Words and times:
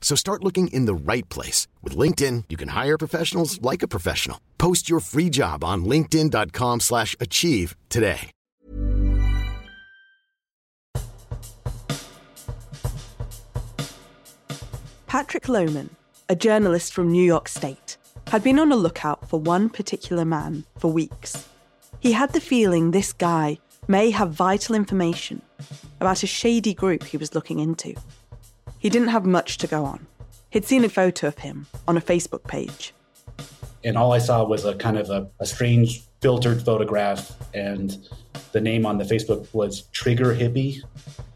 So 0.00 0.16
start 0.16 0.42
looking 0.42 0.66
in 0.68 0.86
the 0.86 0.94
right 0.94 1.28
place. 1.28 1.68
With 1.82 1.96
LinkedIn, 1.96 2.44
you 2.48 2.56
can 2.56 2.70
hire 2.70 2.98
professionals 2.98 3.62
like 3.62 3.84
a 3.84 3.88
professional. 3.88 4.40
Post 4.58 4.90
your 4.90 4.98
free 4.98 5.30
job 5.30 5.62
on 5.62 5.84
linkedin.com 5.84 6.80
slash 6.80 7.14
achieve 7.20 7.76
today. 7.88 8.32
Patrick 15.06 15.48
Lohmann, 15.48 15.90
a 16.28 16.36
journalist 16.36 16.92
from 16.92 17.10
New 17.10 17.24
York 17.24 17.48
State, 17.48 17.96
had 18.28 18.44
been 18.44 18.60
on 18.60 18.70
a 18.70 18.76
lookout 18.76 19.28
for 19.28 19.40
one 19.40 19.68
particular 19.68 20.24
man 20.24 20.64
for 20.78 20.92
weeks. 20.92 21.48
He 21.98 22.12
had 22.12 22.32
the 22.32 22.40
feeling 22.40 22.92
this 22.92 23.12
guy 23.12 23.58
may 23.88 24.10
have 24.10 24.30
vital 24.30 24.76
information 24.76 25.42
about 26.00 26.22
a 26.22 26.28
shady 26.28 26.74
group 26.74 27.02
he 27.02 27.16
was 27.16 27.34
looking 27.34 27.58
into. 27.58 27.94
He 28.80 28.88
didn't 28.88 29.08
have 29.08 29.26
much 29.26 29.58
to 29.58 29.66
go 29.66 29.84
on. 29.84 30.06
He'd 30.48 30.64
seen 30.64 30.84
a 30.84 30.88
photo 30.88 31.28
of 31.28 31.38
him 31.38 31.66
on 31.86 31.98
a 31.98 32.00
Facebook 32.00 32.44
page. 32.48 32.94
And 33.84 33.96
all 33.96 34.12
I 34.12 34.18
saw 34.18 34.42
was 34.42 34.64
a 34.64 34.74
kind 34.74 34.98
of 34.98 35.10
a, 35.10 35.28
a 35.38 35.44
strange 35.44 36.02
filtered 36.22 36.62
photograph, 36.62 37.32
and 37.54 38.08
the 38.52 38.60
name 38.60 38.86
on 38.86 38.96
the 38.96 39.04
Facebook 39.04 39.46
was 39.54 39.82
Trigger 39.92 40.34
Hippie. 40.34 40.82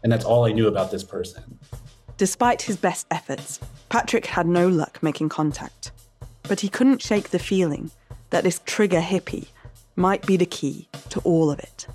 And 0.03 0.11
that's 0.11 0.25
all 0.25 0.45
I 0.45 0.53
knew 0.53 0.67
about 0.67 0.89
this 0.89 1.03
person. 1.03 1.59
Despite 2.17 2.63
his 2.63 2.77
best 2.77 3.05
efforts, 3.11 3.59
Patrick 3.89 4.25
had 4.25 4.47
no 4.47 4.67
luck 4.67 5.01
making 5.03 5.29
contact. 5.29 5.91
But 6.43 6.61
he 6.61 6.69
couldn't 6.69 7.01
shake 7.01 7.29
the 7.29 7.39
feeling 7.39 7.91
that 8.31 8.43
this 8.43 8.59
trigger 8.65 9.01
hippie 9.01 9.49
might 9.95 10.25
be 10.25 10.35
the 10.35 10.45
key 10.45 10.87
to 11.09 11.19
all 11.21 11.51
of 11.51 11.59
it. 11.59 11.87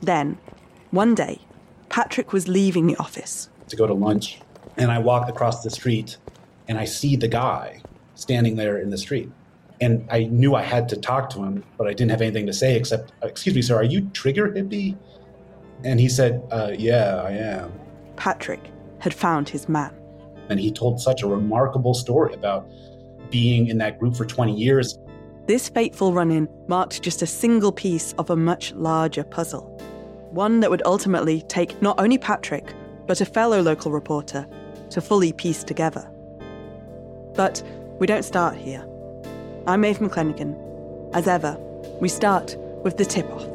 Then, 0.00 0.38
one 0.90 1.14
day, 1.14 1.40
Patrick 1.94 2.32
was 2.32 2.48
leaving 2.48 2.88
the 2.88 2.96
office. 2.96 3.48
To 3.68 3.76
go 3.76 3.86
to 3.86 3.94
lunch, 3.94 4.40
and 4.76 4.90
I 4.90 4.98
walk 4.98 5.28
across 5.28 5.62
the 5.62 5.70
street 5.70 6.16
and 6.66 6.76
I 6.76 6.86
see 6.86 7.14
the 7.14 7.28
guy 7.28 7.82
standing 8.16 8.56
there 8.56 8.78
in 8.78 8.90
the 8.90 8.98
street. 8.98 9.30
And 9.80 10.04
I 10.10 10.24
knew 10.24 10.56
I 10.56 10.62
had 10.62 10.88
to 10.88 10.96
talk 10.96 11.30
to 11.30 11.44
him, 11.44 11.62
but 11.78 11.86
I 11.86 11.90
didn't 11.90 12.10
have 12.10 12.20
anything 12.20 12.46
to 12.46 12.52
say 12.52 12.74
except, 12.74 13.12
Excuse 13.22 13.54
me, 13.54 13.62
sir, 13.62 13.76
are 13.76 13.84
you 13.84 14.10
Trigger 14.12 14.48
Hippie? 14.48 14.96
And 15.84 16.00
he 16.00 16.08
said, 16.08 16.42
uh, 16.50 16.72
Yeah, 16.76 17.22
I 17.24 17.30
am. 17.30 17.72
Patrick 18.16 18.72
had 18.98 19.14
found 19.14 19.48
his 19.48 19.68
man. 19.68 19.94
And 20.48 20.58
he 20.58 20.72
told 20.72 21.00
such 21.00 21.22
a 21.22 21.28
remarkable 21.28 21.94
story 21.94 22.34
about 22.34 22.68
being 23.30 23.68
in 23.68 23.78
that 23.78 24.00
group 24.00 24.16
for 24.16 24.24
20 24.24 24.52
years. 24.52 24.98
This 25.46 25.68
fateful 25.68 26.12
run 26.12 26.32
in 26.32 26.48
marked 26.66 27.02
just 27.02 27.22
a 27.22 27.26
single 27.26 27.70
piece 27.70 28.14
of 28.14 28.30
a 28.30 28.36
much 28.36 28.72
larger 28.72 29.22
puzzle. 29.22 29.70
One 30.34 30.58
that 30.60 30.70
would 30.70 30.82
ultimately 30.84 31.42
take 31.42 31.80
not 31.80 32.00
only 32.00 32.18
Patrick, 32.18 32.74
but 33.06 33.20
a 33.20 33.24
fellow 33.24 33.62
local 33.62 33.92
reporter 33.92 34.48
to 34.90 35.00
fully 35.00 35.32
piece 35.32 35.62
together. 35.62 36.10
But 37.36 37.62
we 38.00 38.08
don't 38.08 38.24
start 38.24 38.56
here. 38.56 38.84
I'm 39.68 39.82
Maeve 39.82 39.98
McClenaghan. 39.98 41.14
As 41.14 41.28
ever, 41.28 41.56
we 42.00 42.08
start 42.08 42.56
with 42.82 42.96
the 42.96 43.04
tip 43.04 43.30
off. 43.30 43.53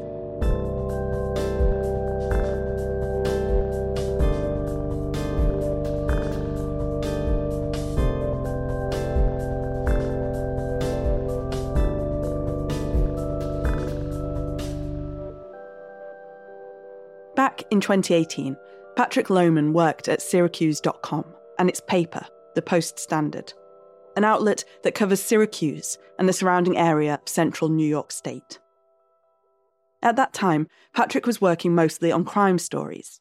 In 17.71 17.81
2018, 17.81 18.57
Patrick 18.95 19.27
Lohmann 19.27 19.73
worked 19.73 20.07
at 20.07 20.21
Syracuse.com 20.21 21.25
and 21.57 21.69
its 21.69 21.81
paper, 21.81 22.25
the 22.55 22.61
Post 22.61 22.99
Standard, 22.99 23.53
an 24.15 24.23
outlet 24.23 24.65
that 24.83 24.95
covers 24.95 25.21
Syracuse 25.21 25.97
and 26.17 26.27
the 26.27 26.33
surrounding 26.33 26.77
area 26.77 27.15
of 27.15 27.29
central 27.29 27.69
New 27.69 27.87
York 27.87 28.11
State. 28.11 28.59
At 30.01 30.15
that 30.15 30.33
time, 30.33 30.67
Patrick 30.93 31.25
was 31.25 31.41
working 31.41 31.75
mostly 31.75 32.11
on 32.11 32.25
crime 32.25 32.57
stories. 32.57 33.19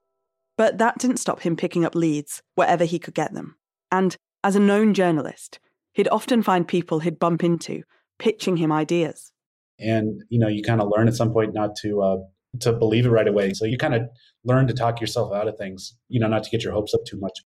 But 0.56 0.78
that 0.78 0.98
didn't 0.98 1.18
stop 1.18 1.40
him 1.40 1.56
picking 1.56 1.84
up 1.84 1.94
leads 1.94 2.42
wherever 2.56 2.84
he 2.84 2.98
could 2.98 3.14
get 3.14 3.32
them. 3.32 3.56
And 3.92 4.16
as 4.42 4.56
a 4.56 4.60
known 4.60 4.92
journalist, 4.92 5.60
he'd 5.92 6.08
often 6.08 6.42
find 6.42 6.66
people 6.66 6.98
he'd 6.98 7.18
bump 7.18 7.44
into 7.44 7.84
pitching 8.18 8.56
him 8.56 8.72
ideas. 8.72 9.32
And, 9.78 10.22
you 10.28 10.40
know, 10.40 10.48
you 10.48 10.62
kind 10.62 10.80
of 10.80 10.88
learn 10.88 11.06
at 11.06 11.14
some 11.14 11.32
point 11.32 11.54
not 11.54 11.76
to 11.82 12.02
uh, 12.02 12.16
to 12.60 12.72
believe 12.72 13.06
it 13.06 13.10
right 13.10 13.28
away. 13.28 13.52
So 13.52 13.64
you 13.64 13.78
kind 13.78 13.94
of 13.94 14.02
learn 14.44 14.66
to 14.68 14.74
talk 14.74 15.00
yourself 15.00 15.32
out 15.34 15.48
of 15.48 15.56
things, 15.56 15.96
you 16.08 16.20
know, 16.20 16.28
not 16.28 16.44
to 16.44 16.50
get 16.50 16.64
your 16.64 16.72
hopes 16.72 16.94
up 16.94 17.04
too 17.06 17.18
much. 17.18 17.40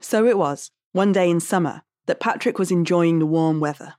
So 0.00 0.26
it 0.26 0.38
was, 0.38 0.70
one 0.92 1.12
day 1.12 1.28
in 1.28 1.40
summer, 1.40 1.82
that 2.06 2.20
Patrick 2.20 2.58
was 2.58 2.70
enjoying 2.70 3.18
the 3.18 3.26
warm 3.26 3.60
weather. 3.60 3.94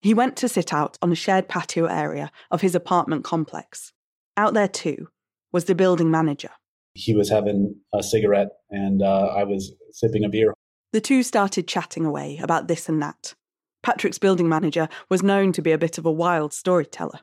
He 0.00 0.14
went 0.14 0.36
to 0.36 0.48
sit 0.48 0.72
out 0.72 0.96
on 1.02 1.12
a 1.12 1.16
shared 1.16 1.48
patio 1.48 1.84
area 1.84 2.32
of 2.50 2.62
his 2.62 2.74
apartment 2.74 3.24
complex. 3.24 3.92
Out 4.36 4.54
there, 4.54 4.68
too, 4.68 5.08
was 5.52 5.66
the 5.66 5.74
building 5.74 6.10
manager. 6.10 6.50
He 6.94 7.14
was 7.14 7.28
having 7.28 7.76
a 7.94 8.02
cigarette, 8.02 8.48
and 8.70 9.02
uh, 9.02 9.26
I 9.36 9.44
was 9.44 9.74
sipping 9.92 10.24
a 10.24 10.28
beer. 10.28 10.54
The 10.92 11.00
two 11.00 11.22
started 11.22 11.68
chatting 11.68 12.04
away 12.04 12.38
about 12.42 12.66
this 12.66 12.88
and 12.88 13.02
that. 13.02 13.34
Patrick's 13.82 14.18
building 14.18 14.48
manager 14.48 14.88
was 15.08 15.22
known 15.22 15.52
to 15.52 15.62
be 15.62 15.72
a 15.72 15.78
bit 15.78 15.98
of 15.98 16.06
a 16.06 16.12
wild 16.12 16.52
storyteller. 16.52 17.20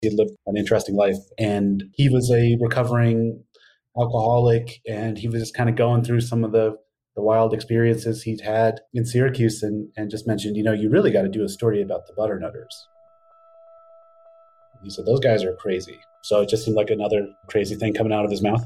He 0.00 0.10
lived 0.10 0.30
an 0.46 0.56
interesting 0.56 0.94
life, 0.94 1.16
and 1.38 1.84
he 1.94 2.08
was 2.08 2.30
a 2.30 2.56
recovering 2.60 3.42
alcoholic, 3.98 4.80
and 4.86 5.18
he 5.18 5.28
was 5.28 5.40
just 5.40 5.54
kind 5.54 5.68
of 5.68 5.76
going 5.76 6.04
through 6.04 6.20
some 6.20 6.44
of 6.44 6.52
the 6.52 6.76
the 7.16 7.22
wild 7.22 7.52
experiences 7.52 8.22
he'd 8.22 8.42
had 8.42 8.80
in 8.94 9.04
Syracuse, 9.04 9.62
and 9.62 9.88
and 9.96 10.10
just 10.10 10.26
mentioned, 10.26 10.56
you 10.56 10.62
know, 10.62 10.72
you 10.72 10.88
really 10.88 11.10
got 11.10 11.22
to 11.22 11.28
do 11.28 11.42
a 11.42 11.48
story 11.48 11.82
about 11.82 12.06
the 12.06 12.12
Butternutters. 12.12 12.86
He 14.84 14.90
said 14.90 15.06
those 15.06 15.20
guys 15.20 15.42
are 15.42 15.54
crazy. 15.54 15.98
So 16.22 16.40
it 16.40 16.48
just 16.48 16.64
seemed 16.64 16.76
like 16.76 16.90
another 16.90 17.26
crazy 17.48 17.74
thing 17.74 17.94
coming 17.94 18.12
out 18.12 18.24
of 18.24 18.30
his 18.30 18.42
mouth. 18.42 18.64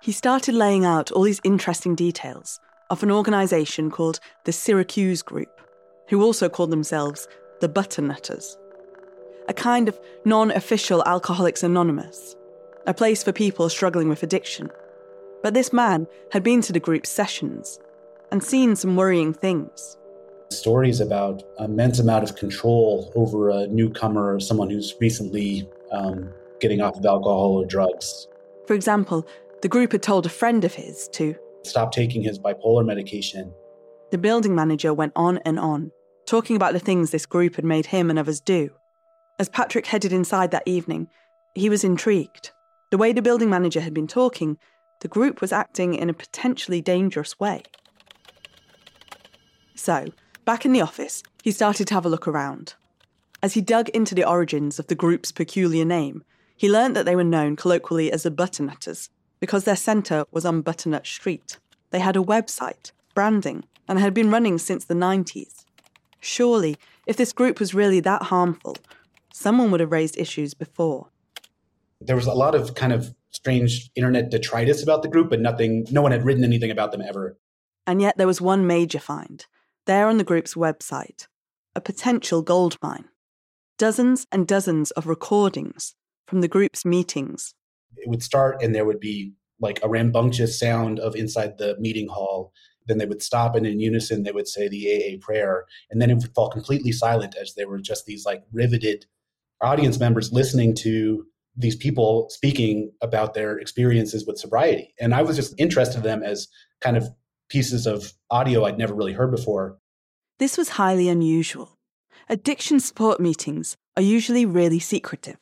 He 0.00 0.12
started 0.12 0.54
laying 0.54 0.84
out 0.84 1.10
all 1.10 1.22
these 1.22 1.40
interesting 1.44 1.94
details 1.94 2.60
of 2.88 3.02
an 3.02 3.10
organisation 3.10 3.90
called 3.90 4.20
the 4.44 4.52
Syracuse 4.52 5.22
Group, 5.22 5.60
who 6.08 6.22
also 6.22 6.48
called 6.48 6.70
themselves 6.70 7.28
the 7.60 7.68
Butternutters 7.68 8.56
a 9.50 9.52
kind 9.52 9.88
of 9.88 10.00
non 10.24 10.52
official 10.52 11.02
Alcoholics 11.04 11.62
Anonymous, 11.62 12.36
a 12.86 12.94
place 12.94 13.22
for 13.22 13.32
people 13.32 13.68
struggling 13.68 14.08
with 14.08 14.22
addiction. 14.22 14.70
But 15.42 15.54
this 15.54 15.72
man 15.72 16.06
had 16.30 16.44
been 16.44 16.62
to 16.62 16.72
the 16.72 16.80
group's 16.80 17.10
sessions 17.10 17.80
and 18.30 18.42
seen 18.42 18.76
some 18.76 18.94
worrying 18.94 19.34
things. 19.34 19.96
Stories 20.52 21.00
about 21.00 21.42
a 21.58 21.64
immense 21.64 21.98
amount 21.98 22.24
of 22.24 22.36
control 22.36 23.12
over 23.16 23.50
a 23.50 23.66
newcomer 23.66 24.34
or 24.34 24.40
someone 24.40 24.70
who's 24.70 24.94
recently 25.00 25.68
um, 25.90 26.32
getting 26.60 26.80
off 26.80 26.96
of 26.96 27.04
alcohol 27.04 27.56
or 27.60 27.66
drugs. 27.66 28.28
For 28.66 28.74
example, 28.74 29.26
the 29.62 29.68
group 29.68 29.92
had 29.92 30.02
told 30.02 30.26
a 30.26 30.30
friend 30.30 30.64
of 30.64 30.74
his 30.74 31.08
to 31.14 31.34
stop 31.64 31.92
taking 31.92 32.22
his 32.22 32.38
bipolar 32.38 32.86
medication. 32.86 33.52
The 34.12 34.18
building 34.18 34.54
manager 34.54 34.94
went 34.94 35.12
on 35.16 35.38
and 35.38 35.58
on, 35.58 35.90
talking 36.26 36.54
about 36.54 36.72
the 36.72 36.78
things 36.78 37.10
this 37.10 37.26
group 37.26 37.56
had 37.56 37.64
made 37.64 37.86
him 37.86 38.10
and 38.10 38.18
others 38.18 38.40
do. 38.40 38.70
As 39.40 39.48
Patrick 39.48 39.86
headed 39.86 40.12
inside 40.12 40.50
that 40.50 40.64
evening, 40.66 41.08
he 41.54 41.70
was 41.70 41.82
intrigued. 41.82 42.50
The 42.90 42.98
way 42.98 43.14
the 43.14 43.22
building 43.22 43.48
manager 43.48 43.80
had 43.80 43.94
been 43.94 44.06
talking, 44.06 44.58
the 45.00 45.08
group 45.08 45.40
was 45.40 45.50
acting 45.50 45.94
in 45.94 46.10
a 46.10 46.14
potentially 46.14 46.82
dangerous 46.82 47.40
way. 47.40 47.62
So, 49.74 50.08
back 50.44 50.66
in 50.66 50.74
the 50.74 50.82
office, 50.82 51.22
he 51.42 51.52
started 51.52 51.88
to 51.88 51.94
have 51.94 52.04
a 52.04 52.10
look 52.10 52.28
around. 52.28 52.74
As 53.42 53.54
he 53.54 53.62
dug 53.62 53.88
into 53.88 54.14
the 54.14 54.28
origins 54.28 54.78
of 54.78 54.88
the 54.88 54.94
group's 54.94 55.32
peculiar 55.32 55.86
name, 55.86 56.22
He 56.54 56.70
learned 56.70 56.94
that 56.94 57.06
they 57.06 57.16
were 57.16 57.24
known 57.24 57.56
colloquially 57.56 58.12
as 58.12 58.24
the 58.24 58.30
Butternutters 58.30 59.08
because 59.40 59.64
their 59.64 59.76
centre 59.76 60.26
was 60.30 60.44
on 60.44 60.60
Butternut 60.60 61.06
Street. 61.06 61.58
They 61.90 62.00
had 62.00 62.18
a 62.18 62.20
website, 62.34 62.92
branding, 63.14 63.64
and 63.88 63.98
had 63.98 64.12
been 64.12 64.30
running 64.30 64.58
since 64.58 64.84
the 64.84 64.92
90s. 64.92 65.64
Surely, 66.20 66.76
if 67.06 67.16
this 67.16 67.32
group 67.32 67.58
was 67.58 67.72
really 67.72 68.00
that 68.00 68.24
harmful, 68.24 68.76
someone 69.32 69.70
would 69.70 69.80
have 69.80 69.92
raised 69.92 70.18
issues 70.18 70.54
before. 70.54 71.10
There 72.00 72.16
was 72.16 72.26
a 72.26 72.32
lot 72.32 72.54
of 72.54 72.74
kind 72.74 72.92
of 72.92 73.14
strange 73.30 73.90
internet 73.94 74.30
detritus 74.30 74.82
about 74.82 75.02
the 75.02 75.08
group, 75.08 75.30
but 75.30 75.40
nothing, 75.40 75.86
no 75.90 76.02
one 76.02 76.12
had 76.12 76.24
written 76.24 76.44
anything 76.44 76.70
about 76.70 76.92
them 76.92 77.02
ever. 77.02 77.38
And 77.86 78.00
yet 78.00 78.16
there 78.16 78.26
was 78.26 78.40
one 78.40 78.66
major 78.66 78.98
find, 78.98 79.46
there 79.86 80.08
on 80.08 80.18
the 80.18 80.24
group's 80.24 80.54
website 80.54 81.26
a 81.76 81.80
potential 81.80 82.42
gold 82.42 82.76
mine. 82.82 83.04
Dozens 83.78 84.26
and 84.32 84.46
dozens 84.46 84.90
of 84.92 85.06
recordings 85.06 85.94
from 86.26 86.40
the 86.40 86.48
group's 86.48 86.84
meetings. 86.84 87.54
It 87.96 88.08
would 88.08 88.22
start, 88.22 88.62
and 88.62 88.74
there 88.74 88.84
would 88.84 89.00
be 89.00 89.32
like 89.60 89.78
a 89.82 89.88
rambunctious 89.88 90.58
sound 90.58 90.98
of 90.98 91.14
inside 91.14 91.58
the 91.58 91.76
meeting 91.78 92.08
hall. 92.08 92.52
Then 92.86 92.98
they 92.98 93.06
would 93.06 93.22
stop, 93.22 93.54
and 93.54 93.66
in 93.66 93.78
unison, 93.78 94.24
they 94.24 94.32
would 94.32 94.48
say 94.48 94.68
the 94.68 94.86
AA 94.90 95.24
prayer. 95.24 95.64
And 95.90 96.02
then 96.02 96.10
it 96.10 96.14
would 96.14 96.34
fall 96.34 96.50
completely 96.50 96.92
silent 96.92 97.36
as 97.40 97.54
there 97.54 97.68
were 97.68 97.78
just 97.78 98.04
these 98.06 98.24
like 98.24 98.42
riveted 98.52 99.06
audience 99.62 99.98
members 99.98 100.32
listening 100.32 100.74
to 100.76 101.26
these 101.56 101.76
people 101.76 102.28
speaking 102.30 102.92
about 103.02 103.34
their 103.34 103.58
experiences 103.58 104.26
with 104.26 104.38
sobriety. 104.38 104.94
And 105.00 105.14
I 105.14 105.22
was 105.22 105.36
just 105.36 105.54
interested 105.58 105.98
in 105.98 106.04
them 106.04 106.22
as 106.22 106.48
kind 106.80 106.96
of 106.96 107.08
pieces 107.48 107.86
of 107.86 108.12
audio 108.30 108.64
I'd 108.64 108.78
never 108.78 108.94
really 108.94 109.12
heard 109.12 109.30
before. 109.30 109.78
This 110.38 110.56
was 110.56 110.70
highly 110.70 111.08
unusual. 111.08 111.76
Addiction 112.28 112.80
support 112.80 113.20
meetings 113.20 113.76
are 113.96 114.02
usually 114.02 114.46
really 114.46 114.78
secretive. 114.78 115.36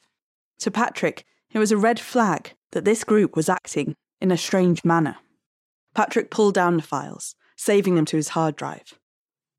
To 0.61 0.71
Patrick, 0.71 1.25
it 1.53 1.59
was 1.59 1.71
a 1.71 1.77
red 1.77 2.01
flag 2.01 2.55
that 2.73 2.85
this 2.85 3.05
group 3.05 3.37
was 3.37 3.49
acting 3.49 3.95
in 4.21 4.33
a 4.33 4.37
strange 4.37 4.85
manner. 4.85 5.17
Patrick 5.95 6.31
pulled 6.31 6.55
down 6.55 6.77
the 6.77 6.83
files, 6.83 7.35
saving 7.57 7.95
them 7.95 8.05
to 8.07 8.17
his 8.17 8.29
hard 8.31 8.57
drive. 8.57 8.99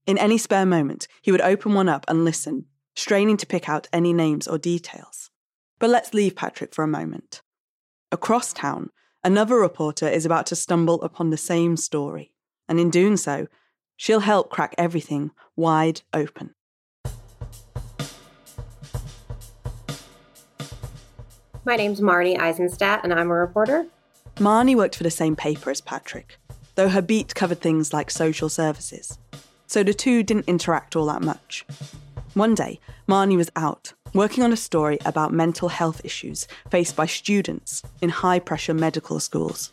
In 0.06 0.18
any 0.18 0.38
spare 0.38 0.66
moment, 0.66 1.08
he 1.22 1.32
would 1.32 1.42
open 1.42 1.74
one 1.74 1.88
up 1.88 2.06
and 2.08 2.26
listen, 2.26 2.66
straining 3.00 3.38
to 3.38 3.46
pick 3.46 3.70
out 3.70 3.88
any 3.94 4.14
names 4.14 4.48
or 4.48 4.58
details. 4.58 5.32
But 5.80 5.90
let's 5.90 6.14
leave 6.14 6.36
Patrick 6.36 6.76
for 6.76 6.84
a 6.84 6.88
moment. 6.88 7.42
Across 8.12 8.54
town, 8.54 8.90
another 9.24 9.56
reporter 9.56 10.08
is 10.08 10.26
about 10.26 10.46
to 10.48 10.56
stumble 10.56 11.02
upon 11.02 11.30
the 11.30 11.38
same 11.38 11.78
story, 11.78 12.34
and 12.68 12.80
in 12.80 12.90
doing 12.90 13.16
so, 13.16 13.48
she'll 13.96 14.20
help 14.20 14.50
crack 14.50 14.76
everything 14.78 15.32
wide 15.56 16.02
open. 16.14 16.56
My 21.66 21.76
name's 21.76 22.02
Marnie 22.02 22.40
Eisenstadt, 22.40 23.04
and 23.04 23.14
I'm 23.14 23.30
a 23.30 23.36
reporter. 23.36 23.86
Marnie 24.36 24.76
worked 24.76 24.96
for 24.96 25.04
the 25.04 25.12
same 25.12 25.36
paper 25.36 25.70
as 25.70 25.82
Patrick, 25.82 26.38
though 26.76 26.90
her 26.90 27.02
beat 27.02 27.36
covered 27.36 27.62
things 27.62 27.94
like 27.94 28.10
social 28.10 28.50
services. 28.50 29.18
So 29.68 29.84
the 29.84 29.94
two 29.94 30.24
didn't 30.24 30.48
interact 30.48 30.96
all 30.96 31.06
that 31.06 31.22
much. 31.22 31.66
One 32.36 32.54
day, 32.54 32.80
Marnie 33.08 33.38
was 33.38 33.50
out, 33.56 33.94
working 34.14 34.44
on 34.44 34.54
a 34.54 34.58
story 34.58 35.00
about 35.04 35.34
mental 35.34 35.70
health 35.70 36.02
issues 36.04 36.48
faced 36.70 36.96
by 36.96 37.08
students 37.08 37.82
in 38.02 38.10
high 38.10 38.38
pressure 38.38 38.74
medical 38.74 39.20
schools. 39.20 39.72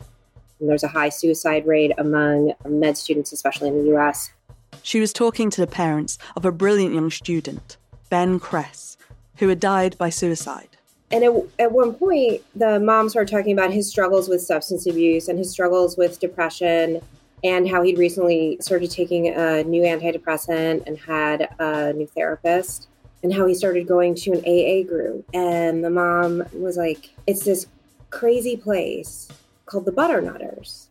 There's 0.59 0.83
a 0.83 0.87
high 0.87 1.09
suicide 1.09 1.67
rate 1.67 1.91
among 1.99 2.53
med 2.65 2.97
students, 2.97 3.31
especially 3.31 3.69
in 3.69 3.85
the 3.85 3.95
US. 3.95 4.31
She 4.81 4.99
was 4.99 5.13
talking 5.13 5.51
to 5.51 5.61
the 5.61 5.67
parents 5.67 6.17
of 6.35 6.45
a 6.45 6.51
brilliant 6.51 6.95
young 6.95 7.11
student, 7.11 7.77
Ben 8.09 8.39
Kress, 8.39 8.97
who 9.35 9.49
had 9.49 9.59
died 9.59 9.95
by 9.99 10.09
suicide. 10.09 10.69
And 11.11 11.23
at, 11.23 11.31
at 11.59 11.71
one 11.71 11.93
point, 11.93 12.41
the 12.55 12.79
mom 12.79 13.07
started 13.09 13.31
talking 13.31 13.53
about 13.53 13.71
his 13.71 13.87
struggles 13.87 14.27
with 14.27 14.41
substance 14.41 14.87
abuse 14.87 15.27
and 15.27 15.37
his 15.37 15.51
struggles 15.51 15.95
with 15.95 16.19
depression, 16.19 17.01
and 17.43 17.69
how 17.69 17.81
he'd 17.81 17.97
recently 17.97 18.57
started 18.59 18.89
taking 18.91 19.27
a 19.27 19.63
new 19.63 19.83
antidepressant 19.83 20.85
and 20.87 20.97
had 20.97 21.49
a 21.59 21.93
new 21.93 22.07
therapist, 22.07 22.87
and 23.23 23.33
how 23.33 23.45
he 23.45 23.53
started 23.53 23.87
going 23.87 24.15
to 24.15 24.31
an 24.31 24.39
AA 24.39 24.87
group. 24.87 25.25
And 25.33 25.83
the 25.83 25.89
mom 25.89 26.43
was 26.53 26.77
like, 26.77 27.11
It's 27.25 27.43
this 27.43 27.67
crazy 28.09 28.57
place 28.57 29.27
called 29.65 29.85
the 29.85 29.91
Butternutters. 29.91 30.87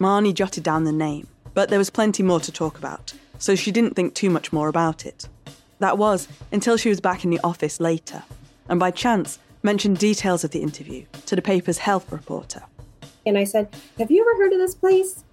Marnie 0.00 0.34
jotted 0.34 0.62
down 0.62 0.84
the 0.84 0.92
name, 0.92 1.26
but 1.54 1.70
there 1.70 1.78
was 1.78 1.90
plenty 1.90 2.22
more 2.22 2.40
to 2.40 2.52
talk 2.52 2.78
about, 2.78 3.14
so 3.38 3.54
she 3.54 3.72
didn't 3.72 3.94
think 3.94 4.14
too 4.14 4.30
much 4.30 4.52
more 4.52 4.68
about 4.68 5.04
it. 5.04 5.28
That 5.80 5.98
was 5.98 6.28
until 6.52 6.76
she 6.76 6.88
was 6.88 7.00
back 7.00 7.24
in 7.24 7.30
the 7.30 7.40
office 7.42 7.80
later, 7.80 8.22
and 8.68 8.78
by 8.78 8.90
chance 8.90 9.38
mentioned 9.62 9.98
details 9.98 10.44
of 10.44 10.50
the 10.52 10.62
interview 10.62 11.04
to 11.26 11.34
the 11.34 11.42
paper's 11.42 11.78
health 11.78 12.10
reporter. 12.12 12.62
And 13.26 13.36
I 13.36 13.44
said, 13.44 13.68
Have 13.98 14.10
you 14.10 14.22
ever 14.22 14.42
heard 14.42 14.52
of 14.52 14.58
this 14.58 14.74
place? 14.74 15.24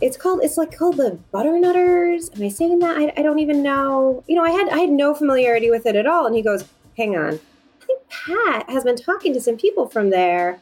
It's 0.00 0.16
called 0.16 0.40
it's 0.42 0.56
like 0.56 0.76
called 0.76 0.96
the 0.96 1.18
Butternutters. 1.32 2.34
Am 2.34 2.42
I 2.42 2.48
saying 2.48 2.78
that? 2.78 2.96
I, 2.96 3.12
I 3.16 3.22
don't 3.22 3.38
even 3.38 3.62
know. 3.62 4.24
You 4.26 4.36
know, 4.36 4.44
I 4.44 4.50
had 4.50 4.68
I 4.68 4.78
had 4.78 4.90
no 4.90 5.14
familiarity 5.14 5.70
with 5.70 5.86
it 5.86 5.96
at 5.96 6.06
all. 6.06 6.26
And 6.26 6.34
he 6.34 6.42
goes, 6.42 6.64
Hang 6.96 7.16
on. 7.16 7.40
I 7.82 7.84
think 7.86 8.00
Pat 8.08 8.70
has 8.70 8.84
been 8.84 8.96
talking 8.96 9.32
to 9.34 9.40
some 9.40 9.56
people 9.56 9.88
from 9.88 10.10
there. 10.10 10.60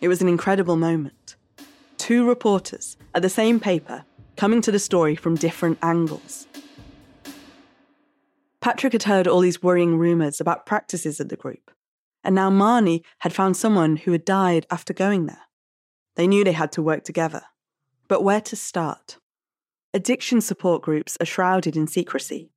It 0.00 0.08
was 0.08 0.20
an 0.20 0.28
incredible 0.28 0.76
moment. 0.76 1.36
Two 1.96 2.26
reporters 2.26 2.96
at 3.14 3.22
the 3.22 3.28
same 3.28 3.60
paper 3.60 4.04
coming 4.36 4.60
to 4.62 4.72
the 4.72 4.78
story 4.78 5.14
from 5.14 5.36
different 5.36 5.78
angles. 5.82 6.46
Patrick 8.60 8.92
had 8.92 9.04
heard 9.04 9.26
all 9.26 9.40
these 9.40 9.62
worrying 9.62 9.96
rumours 9.96 10.40
about 10.40 10.66
practices 10.66 11.20
at 11.20 11.30
the 11.30 11.36
group, 11.36 11.70
and 12.22 12.34
now 12.34 12.50
Marnie 12.50 13.02
had 13.20 13.32
found 13.32 13.56
someone 13.56 13.96
who 13.96 14.12
had 14.12 14.24
died 14.24 14.66
after 14.70 14.92
going 14.92 15.26
there. 15.26 15.42
They 16.16 16.26
knew 16.26 16.44
they 16.44 16.52
had 16.52 16.72
to 16.72 16.82
work 16.82 17.04
together. 17.04 17.42
But 18.10 18.24
where 18.24 18.40
to 18.40 18.56
start? 18.56 19.18
Addiction 19.94 20.40
support 20.40 20.82
groups 20.82 21.16
are 21.20 21.24
shrouded 21.24 21.76
in 21.76 21.86
secrecy. 21.86 22.50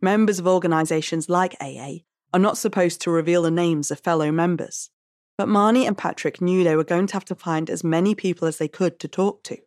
Members 0.00 0.38
of 0.38 0.46
organisations 0.46 1.28
like 1.28 1.56
AA 1.60 2.04
are 2.32 2.38
not 2.38 2.56
supposed 2.56 3.00
to 3.00 3.10
reveal 3.10 3.42
the 3.42 3.50
names 3.50 3.90
of 3.90 3.98
fellow 3.98 4.30
members. 4.30 4.90
But 5.36 5.48
Marnie 5.48 5.84
and 5.84 5.98
Patrick 5.98 6.40
knew 6.40 6.62
they 6.62 6.76
were 6.76 6.84
going 6.84 7.08
to 7.08 7.14
have 7.14 7.24
to 7.24 7.34
find 7.34 7.68
as 7.68 7.82
many 7.82 8.14
people 8.14 8.46
as 8.46 8.58
they 8.58 8.68
could 8.68 9.00
to 9.00 9.08
talk 9.08 9.42
to. 9.44 9.58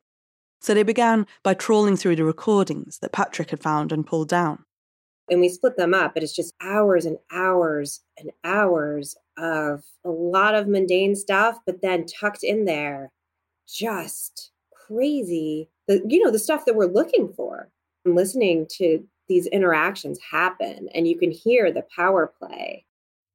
So 0.62 0.74
they 0.74 0.84
began 0.84 1.28
by 1.44 1.56
trawling 1.56 1.98
through 1.98 2.16
the 2.16 2.24
recordings 2.24 3.00
that 3.00 3.12
Patrick 3.12 3.50
had 3.50 3.62
found 3.62 3.92
and 3.92 4.08
pulled 4.08 4.30
down. 4.30 4.64
And 5.30 5.42
we 5.42 5.50
split 5.50 5.76
them 5.76 5.94
up, 5.94 6.14
but 6.14 6.24
it's 6.24 6.34
just 6.34 6.54
hours 6.62 7.04
and 7.04 7.18
hours 7.34 8.00
and 8.18 8.32
hours 8.46 9.18
of 9.38 9.84
a 10.06 10.10
lot 10.10 10.56
of 10.56 10.70
mundane 10.70 11.18
stuff, 11.18 11.60
but 11.66 11.82
then 11.82 12.06
tucked 12.06 12.44
in 12.46 12.64
there, 12.64 13.12
just 13.68 14.53
crazy. 14.88 15.70
The 15.88 16.02
you 16.08 16.24
know 16.24 16.32
the 16.32 16.40
stuff 16.40 16.66
that 16.66 16.76
we're 16.76 16.86
looking 16.86 17.32
for. 17.36 17.70
And 18.06 18.16
listening 18.16 18.68
to 18.80 19.04
these 19.30 19.48
interactions 19.48 20.20
happen, 20.30 20.90
and 20.94 21.08
you 21.08 21.18
can 21.18 21.32
hear 21.32 21.72
the 21.72 21.86
power 21.96 22.34
play. 22.40 22.86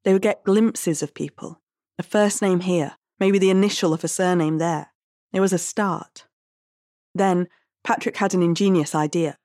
They 0.05 0.13
would 0.13 0.23
get 0.23 0.45
glimpses 0.45 1.03
of 1.03 1.15
people, 1.15 1.61
a 1.99 2.03
first 2.03 2.43
name 2.43 2.61
here, 2.61 2.97
maybe 3.19 3.39
the 3.39 3.51
initial 3.51 3.95
of 3.95 4.05
a 4.05 4.09
surname 4.09 4.59
there. 4.59 4.89
It 5.33 5.41
was 5.41 5.53
a 5.53 5.59
start. 5.59 6.27
Then 7.15 7.49
Patrick 7.83 8.17
had 8.17 8.35
an 8.35 8.43
ingenious 8.43 8.95
idea. 8.95 9.39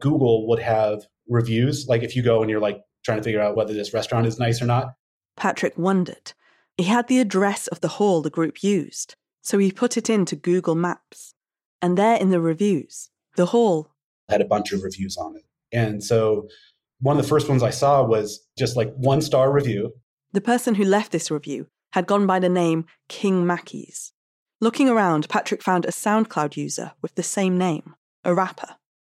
Google 0.00 0.48
would 0.48 0.60
have 0.60 1.06
reviews, 1.28 1.86
like 1.88 2.02
if 2.02 2.16
you 2.16 2.22
go 2.22 2.40
and 2.40 2.50
you're 2.50 2.60
like 2.60 2.82
trying 3.04 3.18
to 3.18 3.24
figure 3.24 3.40
out 3.40 3.56
whether 3.56 3.74
this 3.74 3.92
restaurant 3.92 4.26
is 4.26 4.38
nice 4.38 4.62
or 4.62 4.66
not. 4.66 4.94
Patrick 5.36 5.76
wondered. 5.76 6.32
He 6.76 6.84
had 6.84 7.08
the 7.08 7.20
address 7.20 7.66
of 7.66 7.80
the 7.80 7.88
hall 7.88 8.22
the 8.22 8.30
group 8.30 8.62
used, 8.62 9.14
so 9.42 9.58
he 9.58 9.70
put 9.70 9.96
it 9.96 10.08
into 10.08 10.36
Google 10.36 10.74
Maps. 10.74 11.34
And 11.82 11.98
there 11.98 12.16
in 12.16 12.30
the 12.30 12.40
reviews, 12.40 13.10
the 13.36 13.46
hall 13.46 13.90
had 14.28 14.40
a 14.40 14.46
bunch 14.46 14.72
of 14.72 14.82
reviews 14.82 15.16
on 15.16 15.36
it. 15.36 15.44
And 15.72 16.02
so 16.02 16.48
one 17.00 17.18
of 17.18 17.22
the 17.22 17.28
first 17.28 17.48
ones 17.48 17.62
I 17.62 17.70
saw 17.70 18.04
was 18.04 18.46
just 18.56 18.76
like 18.76 18.92
one 18.94 19.20
star 19.20 19.52
review. 19.52 19.92
The 20.32 20.40
person 20.40 20.76
who 20.76 20.84
left 20.84 21.10
this 21.12 21.30
review 21.30 21.66
had 21.92 22.06
gone 22.06 22.26
by 22.26 22.38
the 22.38 22.48
name 22.48 22.86
King 23.08 23.44
Mackies. 23.44 24.12
Looking 24.60 24.88
around, 24.88 25.28
Patrick 25.28 25.62
found 25.62 25.84
a 25.84 25.88
SoundCloud 25.90 26.56
user 26.56 26.92
with 27.02 27.16
the 27.16 27.22
same 27.24 27.58
name, 27.58 27.94
a 28.24 28.32
rapper. 28.32 28.76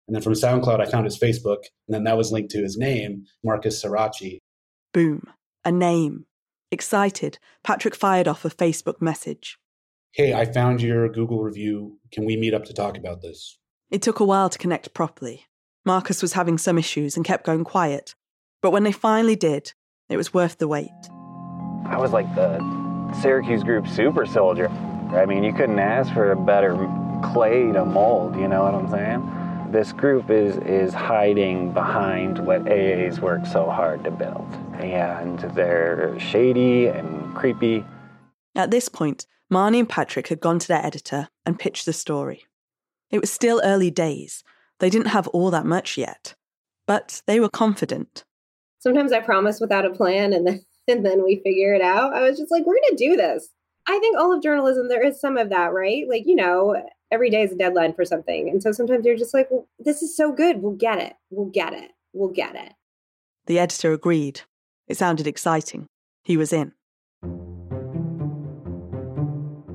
And 0.06 0.14
then 0.14 0.22
from 0.22 0.34
SoundCloud, 0.34 0.80
I 0.80 0.88
found 0.88 1.04
his 1.04 1.18
Facebook, 1.18 1.64
and 1.88 1.94
then 1.94 2.04
that 2.04 2.16
was 2.16 2.30
linked 2.30 2.52
to 2.52 2.62
his 2.62 2.78
name, 2.78 3.24
Marcus 3.42 3.82
Sirachi. 3.82 4.38
Boom, 4.94 5.24
a 5.64 5.72
name. 5.72 6.26
Excited, 6.70 7.38
Patrick 7.64 7.96
fired 7.96 8.28
off 8.28 8.44
a 8.44 8.50
Facebook 8.50 9.02
message. 9.02 9.58
Hey, 10.14 10.34
I 10.34 10.44
found 10.44 10.82
your 10.82 11.08
Google 11.08 11.42
review. 11.42 11.98
Can 12.12 12.26
we 12.26 12.36
meet 12.36 12.52
up 12.52 12.66
to 12.66 12.74
talk 12.74 12.98
about 12.98 13.22
this? 13.22 13.56
It 13.90 14.02
took 14.02 14.20
a 14.20 14.24
while 14.24 14.50
to 14.50 14.58
connect 14.58 14.92
properly. 14.92 15.46
Marcus 15.86 16.20
was 16.20 16.34
having 16.34 16.58
some 16.58 16.76
issues 16.76 17.16
and 17.16 17.24
kept 17.24 17.46
going 17.46 17.64
quiet. 17.64 18.14
But 18.60 18.72
when 18.72 18.82
they 18.82 18.92
finally 18.92 19.36
did, 19.36 19.72
it 20.10 20.18
was 20.18 20.34
worth 20.34 20.58
the 20.58 20.68
wait. 20.68 20.90
I 21.86 21.96
was 21.96 22.12
like 22.12 22.26
the 22.34 22.58
Syracuse 23.22 23.64
group 23.64 23.88
super 23.88 24.26
soldier. 24.26 24.68
I 25.14 25.24
mean, 25.24 25.44
you 25.44 25.54
couldn't 25.54 25.78
ask 25.78 26.12
for 26.12 26.30
a 26.30 26.36
better 26.36 26.74
clay 27.32 27.72
to 27.72 27.86
mold, 27.86 28.36
you 28.36 28.48
know 28.48 28.64
what 28.64 28.74
I'm 28.74 28.90
saying? 28.90 29.72
This 29.72 29.94
group 29.94 30.28
is 30.28 30.58
is 30.58 30.92
hiding 30.92 31.72
behind 31.72 32.44
what 32.44 32.70
AA's 32.70 33.18
worked 33.18 33.46
so 33.46 33.70
hard 33.70 34.04
to 34.04 34.10
build. 34.10 34.46
And 34.74 35.38
they're 35.54 36.20
shady 36.20 36.88
and 36.88 37.34
creepy 37.34 37.82
At 38.54 38.70
this 38.70 38.90
point, 38.90 39.24
Marnie 39.52 39.80
and 39.80 39.88
Patrick 39.88 40.28
had 40.28 40.40
gone 40.40 40.58
to 40.58 40.68
their 40.68 40.84
editor 40.84 41.28
and 41.44 41.58
pitched 41.58 41.84
the 41.84 41.92
story. 41.92 42.46
It 43.10 43.20
was 43.20 43.30
still 43.30 43.60
early 43.62 43.90
days. 43.90 44.42
They 44.78 44.88
didn't 44.88 45.08
have 45.08 45.28
all 45.28 45.50
that 45.50 45.66
much 45.66 45.98
yet, 45.98 46.34
but 46.86 47.20
they 47.26 47.38
were 47.38 47.50
confident. 47.50 48.24
Sometimes 48.78 49.12
I 49.12 49.20
promise 49.20 49.60
without 49.60 49.84
a 49.84 49.90
plan 49.90 50.32
and 50.32 50.46
then 50.46 50.64
and 50.88 51.06
then 51.06 51.22
we 51.22 51.40
figure 51.44 51.74
it 51.74 51.82
out. 51.82 52.14
I 52.14 52.22
was 52.22 52.38
just 52.38 52.50
like, 52.50 52.64
we're 52.64 52.74
going 52.74 52.96
to 52.96 53.08
do 53.08 53.16
this. 53.16 53.50
I 53.86 53.98
think 53.98 54.18
all 54.18 54.34
of 54.34 54.42
journalism, 54.42 54.88
there 54.88 55.06
is 55.06 55.20
some 55.20 55.36
of 55.36 55.50
that, 55.50 55.72
right? 55.72 56.08
Like, 56.08 56.22
you 56.26 56.34
know, 56.34 56.82
every 57.12 57.30
day 57.30 57.42
is 57.42 57.52
a 57.52 57.56
deadline 57.56 57.92
for 57.92 58.04
something. 58.04 58.48
And 58.48 58.62
so 58.62 58.72
sometimes 58.72 59.04
you're 59.04 59.16
just 59.16 59.34
like, 59.34 59.48
well, 59.50 59.68
this 59.78 60.02
is 60.02 60.16
so 60.16 60.32
good. 60.32 60.62
We'll 60.62 60.72
get 60.72 60.98
it. 60.98 61.12
We'll 61.30 61.50
get 61.50 61.72
it. 61.72 61.90
We'll 62.12 62.32
get 62.32 62.56
it. 62.56 62.72
The 63.46 63.58
editor 63.58 63.92
agreed. 63.92 64.40
It 64.88 64.96
sounded 64.96 65.26
exciting. 65.26 65.86
He 66.24 66.36
was 66.36 66.52
in. 66.52 66.72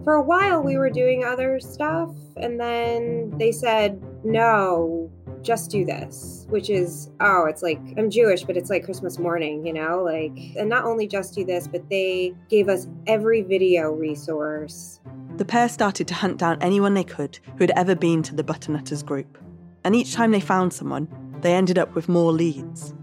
For 0.08 0.14
a 0.14 0.22
while, 0.22 0.64
we 0.64 0.78
were 0.78 0.90
doing 0.90 1.26
other 1.26 1.60
stuff. 1.60 2.16
And 2.38 2.58
then 2.62 3.30
they 3.38 3.52
said, 3.52 4.02
no, 4.24 5.12
just 5.42 5.70
do 5.70 5.84
this, 5.84 6.46
which 6.48 6.70
is, 6.70 7.10
oh, 7.20 7.44
it's 7.50 7.62
like, 7.62 7.78
I'm 7.98 8.10
Jewish, 8.10 8.46
but 8.46 8.56
it's 8.56 8.70
like 8.70 8.86
Christmas 8.86 9.20
morning, 9.20 9.68
you 9.68 9.74
know? 9.74 10.02
Like, 10.02 10.32
and 10.56 10.70
not 10.70 10.86
only 10.86 11.08
just 11.08 11.36
do 11.36 11.44
this, 11.44 11.68
but 11.68 11.90
they 11.90 12.34
gave 12.48 12.70
us 12.70 12.88
every 13.06 13.42
video 13.42 13.92
resource. 13.92 15.02
The 15.36 15.44
pair 15.44 15.68
started 15.68 16.08
to 16.08 16.14
hunt 16.14 16.38
down 16.38 16.58
anyone 16.62 16.94
they 16.94 17.04
could 17.04 17.40
who 17.58 17.66
had 17.66 17.72
ever 17.72 17.94
been 17.94 18.24
to 18.24 18.34
the 18.34 18.46
Butternutters 18.46 19.06
group. 19.06 19.38
And 19.84 19.94
each 19.94 20.14
time 20.14 20.32
they 20.32 20.40
found 20.40 20.72
someone, 20.72 21.10
they 21.42 21.52
ended 21.52 21.78
up 21.78 21.96
with 21.96 22.08
more 22.08 22.32
leads. 22.32 22.94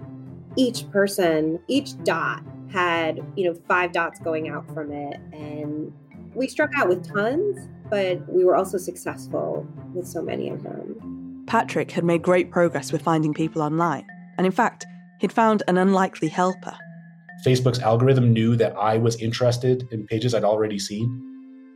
Each 0.57 0.91
person, 0.91 1.61
each 1.69 2.03
dot 2.03 2.43
had, 2.73 3.23
you 3.37 3.45
know, 3.45 3.61
five 3.69 3.93
dots 3.93 4.21
going 4.21 4.49
out 4.49 4.67
from 4.73 4.91
it. 4.91 5.21
And 5.35 5.93
we 6.35 6.49
struck 6.49 6.71
out 6.76 6.88
with 6.88 7.09
tons, 7.09 7.69
but 7.91 8.26
we 8.29 8.45
were 8.45 8.57
also 8.57 8.79
successful 8.79 9.67
with 9.95 10.07
so 10.07 10.23
many 10.23 10.49
of 10.50 10.62
them. 10.62 11.45
Patrick 11.47 11.91
had 11.91 12.05
made 12.05 12.23
great 12.23 12.50
progress 12.50 12.93
with 12.93 13.03
finding 13.03 13.35
people 13.35 13.62
online, 13.62 14.07
and 14.38 14.47
in 14.47 14.53
fact, 14.53 14.87
he'd 15.21 15.33
found 15.33 15.62
an 15.69 15.79
unlikely 15.79 16.29
helper. 16.29 16.76
Facebook's 17.47 17.81
algorithm 17.81 18.33
knew 18.33 18.57
that 18.57 18.75
I 18.76 18.97
was 18.97 19.21
interested 19.21 19.87
in 19.91 20.07
pages 20.07 20.35
I'd 20.35 20.45
already 20.45 20.79
seen. 20.79 21.21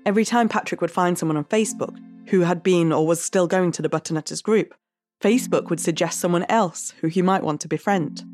Every 0.07 0.25
time 0.25 0.49
Patrick 0.49 0.81
would 0.81 0.91
find 0.91 1.19
someone 1.19 1.37
on 1.37 1.45
Facebook 1.45 1.97
who 2.29 2.41
had 2.41 2.63
been 2.63 2.93
or 2.93 3.07
was 3.07 3.23
still 3.23 3.47
going 3.47 3.73
to 3.73 3.83
the 3.83 3.89
Butternutters 3.89 4.43
group, 4.43 4.75
Facebook 5.21 5.69
would 5.69 5.81
suggest 5.81 6.21
someone 6.21 6.47
else 6.49 6.95
who 7.01 7.09
he 7.09 7.23
might 7.23 7.43
want 7.43 7.61
to 7.61 7.69
befriend. 7.69 8.25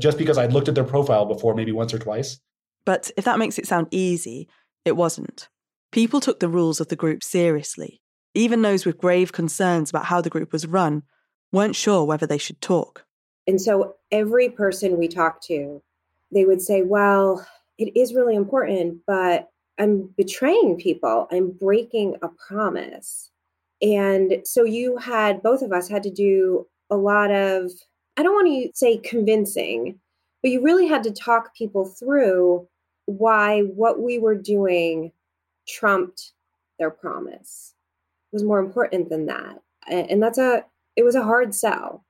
Just 0.00 0.18
because 0.18 0.38
I'd 0.38 0.52
looked 0.52 0.68
at 0.68 0.74
their 0.74 0.84
profile 0.84 1.26
before, 1.26 1.54
maybe 1.54 1.70
once 1.70 1.94
or 1.94 1.98
twice. 1.98 2.40
But 2.84 3.10
if 3.16 3.24
that 3.24 3.38
makes 3.38 3.58
it 3.58 3.66
sound 3.66 3.86
easy, 3.92 4.48
it 4.84 4.96
wasn't. 4.96 5.48
People 5.90 6.20
took 6.20 6.40
the 6.40 6.48
rules 6.48 6.80
of 6.80 6.88
the 6.88 6.96
group 6.96 7.22
seriously 7.22 8.02
even 8.34 8.62
those 8.62 8.86
with 8.86 8.98
grave 8.98 9.32
concerns 9.32 9.90
about 9.90 10.06
how 10.06 10.20
the 10.20 10.30
group 10.30 10.52
was 10.52 10.66
run 10.66 11.02
weren't 11.50 11.76
sure 11.76 12.04
whether 12.04 12.26
they 12.26 12.38
should 12.38 12.60
talk. 12.60 13.04
And 13.46 13.60
so 13.60 13.96
every 14.10 14.48
person 14.48 14.98
we 14.98 15.08
talked 15.08 15.44
to, 15.44 15.82
they 16.32 16.44
would 16.44 16.62
say, 16.62 16.82
Well, 16.82 17.46
it 17.78 17.96
is 17.96 18.14
really 18.14 18.36
important, 18.36 19.00
but 19.06 19.50
I'm 19.78 20.10
betraying 20.16 20.76
people. 20.76 21.26
I'm 21.30 21.50
breaking 21.50 22.16
a 22.22 22.28
promise. 22.28 23.30
And 23.80 24.42
so 24.44 24.64
you 24.64 24.96
had, 24.96 25.42
both 25.42 25.62
of 25.62 25.72
us 25.72 25.88
had 25.88 26.04
to 26.04 26.10
do 26.10 26.66
a 26.88 26.96
lot 26.96 27.32
of, 27.32 27.70
I 28.16 28.22
don't 28.22 28.34
want 28.34 28.46
to 28.46 28.70
say 28.78 28.98
convincing, 28.98 29.98
but 30.40 30.52
you 30.52 30.62
really 30.62 30.86
had 30.86 31.02
to 31.04 31.10
talk 31.10 31.54
people 31.56 31.86
through 31.86 32.68
why 33.06 33.60
what 33.60 34.00
we 34.00 34.18
were 34.18 34.34
doing 34.34 35.12
trumped 35.66 36.32
their 36.78 36.90
promise 36.90 37.74
was 38.32 38.42
more 38.42 38.58
important 38.58 39.08
than 39.08 39.26
that. 39.26 39.60
And 39.88 40.22
that's 40.22 40.38
a 40.38 40.64
it 40.96 41.04
was 41.04 41.14
a 41.14 41.22
hard 41.22 41.54
sell. 41.54 42.04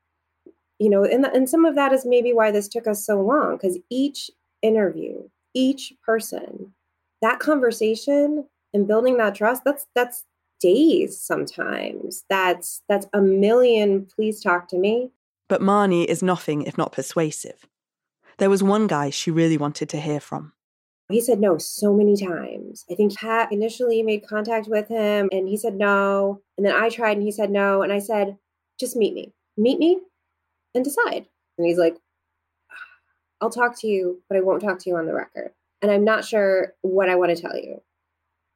You 0.78 0.90
know, 0.90 1.04
and 1.04 1.24
and 1.26 1.48
some 1.48 1.64
of 1.64 1.74
that 1.74 1.92
is 1.92 2.04
maybe 2.04 2.32
why 2.32 2.50
this 2.50 2.68
took 2.68 2.86
us 2.86 3.04
so 3.04 3.20
long 3.20 3.58
cuz 3.58 3.78
each 3.90 4.30
interview, 4.62 5.28
each 5.54 5.94
person, 6.04 6.74
that 7.20 7.38
conversation 7.38 8.46
and 8.74 8.86
building 8.86 9.16
that 9.18 9.34
trust, 9.34 9.62
that's 9.64 9.86
that's 9.94 10.24
days 10.60 11.20
sometimes. 11.20 12.24
That's 12.28 12.82
that's 12.88 13.06
a 13.12 13.20
million 13.20 14.06
please 14.06 14.40
talk 14.40 14.68
to 14.68 14.78
me. 14.78 15.10
But 15.48 15.60
Marnie 15.60 16.06
is 16.06 16.22
nothing 16.22 16.62
if 16.62 16.78
not 16.78 16.92
persuasive. 16.92 17.66
There 18.38 18.50
was 18.50 18.62
one 18.62 18.86
guy 18.86 19.10
she 19.10 19.30
really 19.30 19.58
wanted 19.58 19.88
to 19.90 20.00
hear 20.00 20.20
from. 20.20 20.52
He 21.12 21.20
said 21.20 21.40
no 21.40 21.58
so 21.58 21.94
many 21.94 22.16
times. 22.16 22.84
I 22.90 22.94
think 22.94 23.16
Pat 23.16 23.52
initially 23.52 24.02
made 24.02 24.26
contact 24.26 24.66
with 24.68 24.88
him 24.88 25.28
and 25.30 25.48
he 25.48 25.56
said 25.56 25.74
no. 25.74 26.40
And 26.56 26.66
then 26.66 26.74
I 26.74 26.88
tried 26.88 27.16
and 27.16 27.22
he 27.22 27.32
said 27.32 27.50
no. 27.50 27.82
And 27.82 27.92
I 27.92 27.98
said, 27.98 28.36
just 28.80 28.96
meet 28.96 29.14
me. 29.14 29.32
Meet 29.56 29.78
me 29.78 30.00
and 30.74 30.84
decide. 30.84 31.26
And 31.58 31.66
he's 31.66 31.78
like, 31.78 31.96
I'll 33.40 33.50
talk 33.50 33.78
to 33.80 33.88
you, 33.88 34.22
but 34.28 34.38
I 34.38 34.40
won't 34.40 34.62
talk 34.62 34.78
to 34.80 34.90
you 34.90 34.96
on 34.96 35.06
the 35.06 35.14
record. 35.14 35.50
And 35.82 35.90
I'm 35.90 36.04
not 36.04 36.24
sure 36.24 36.74
what 36.82 37.08
I 37.08 37.16
want 37.16 37.36
to 37.36 37.42
tell 37.42 37.56
you. 37.56 37.82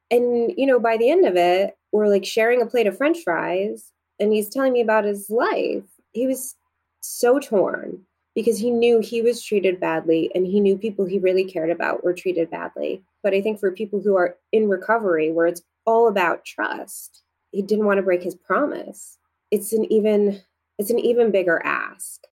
And, 0.09 0.53
you 0.57 0.65
know, 0.65 0.79
by 0.79 0.97
the 0.97 1.09
end 1.09 1.25
of 1.25 1.35
it, 1.35 1.77
we're 1.91 2.07
like 2.07 2.25
sharing 2.25 2.61
a 2.61 2.65
plate 2.65 2.87
of 2.87 2.97
french 2.97 3.19
fries 3.23 3.91
and 4.19 4.33
he's 4.33 4.49
telling 4.49 4.73
me 4.73 4.81
about 4.81 5.03
his 5.03 5.29
life. 5.29 5.83
He 6.13 6.25
was 6.25 6.55
so 7.01 7.39
torn 7.39 8.03
because 8.37 8.59
he 8.59 8.69
knew 8.69 8.99
he 8.99 9.23
was 9.23 9.41
treated 9.41 9.79
badly 9.79 10.29
and 10.35 10.45
he 10.45 10.59
knew 10.59 10.77
people 10.77 11.05
he 11.05 11.17
really 11.17 11.43
cared 11.43 11.71
about 11.71 12.03
were 12.03 12.13
treated 12.13 12.51
badly. 12.51 13.01
But 13.23 13.33
I 13.33 13.41
think 13.41 13.59
for 13.59 13.71
people 13.71 13.99
who 13.99 14.15
are 14.15 14.37
in 14.51 14.69
recovery, 14.69 15.31
where 15.31 15.47
it's 15.47 15.63
all 15.87 16.07
about 16.07 16.45
trust, 16.45 17.23
he 17.49 17.63
didn't 17.63 17.87
want 17.87 17.97
to 17.97 18.03
break 18.03 18.21
his 18.21 18.35
promise. 18.35 19.17
It's 19.49 19.73
an 19.73 19.91
even 19.91 20.43
it's 20.77 20.91
an 20.91 20.99
even 20.99 21.31
bigger 21.31 21.59
ask. 21.65 22.27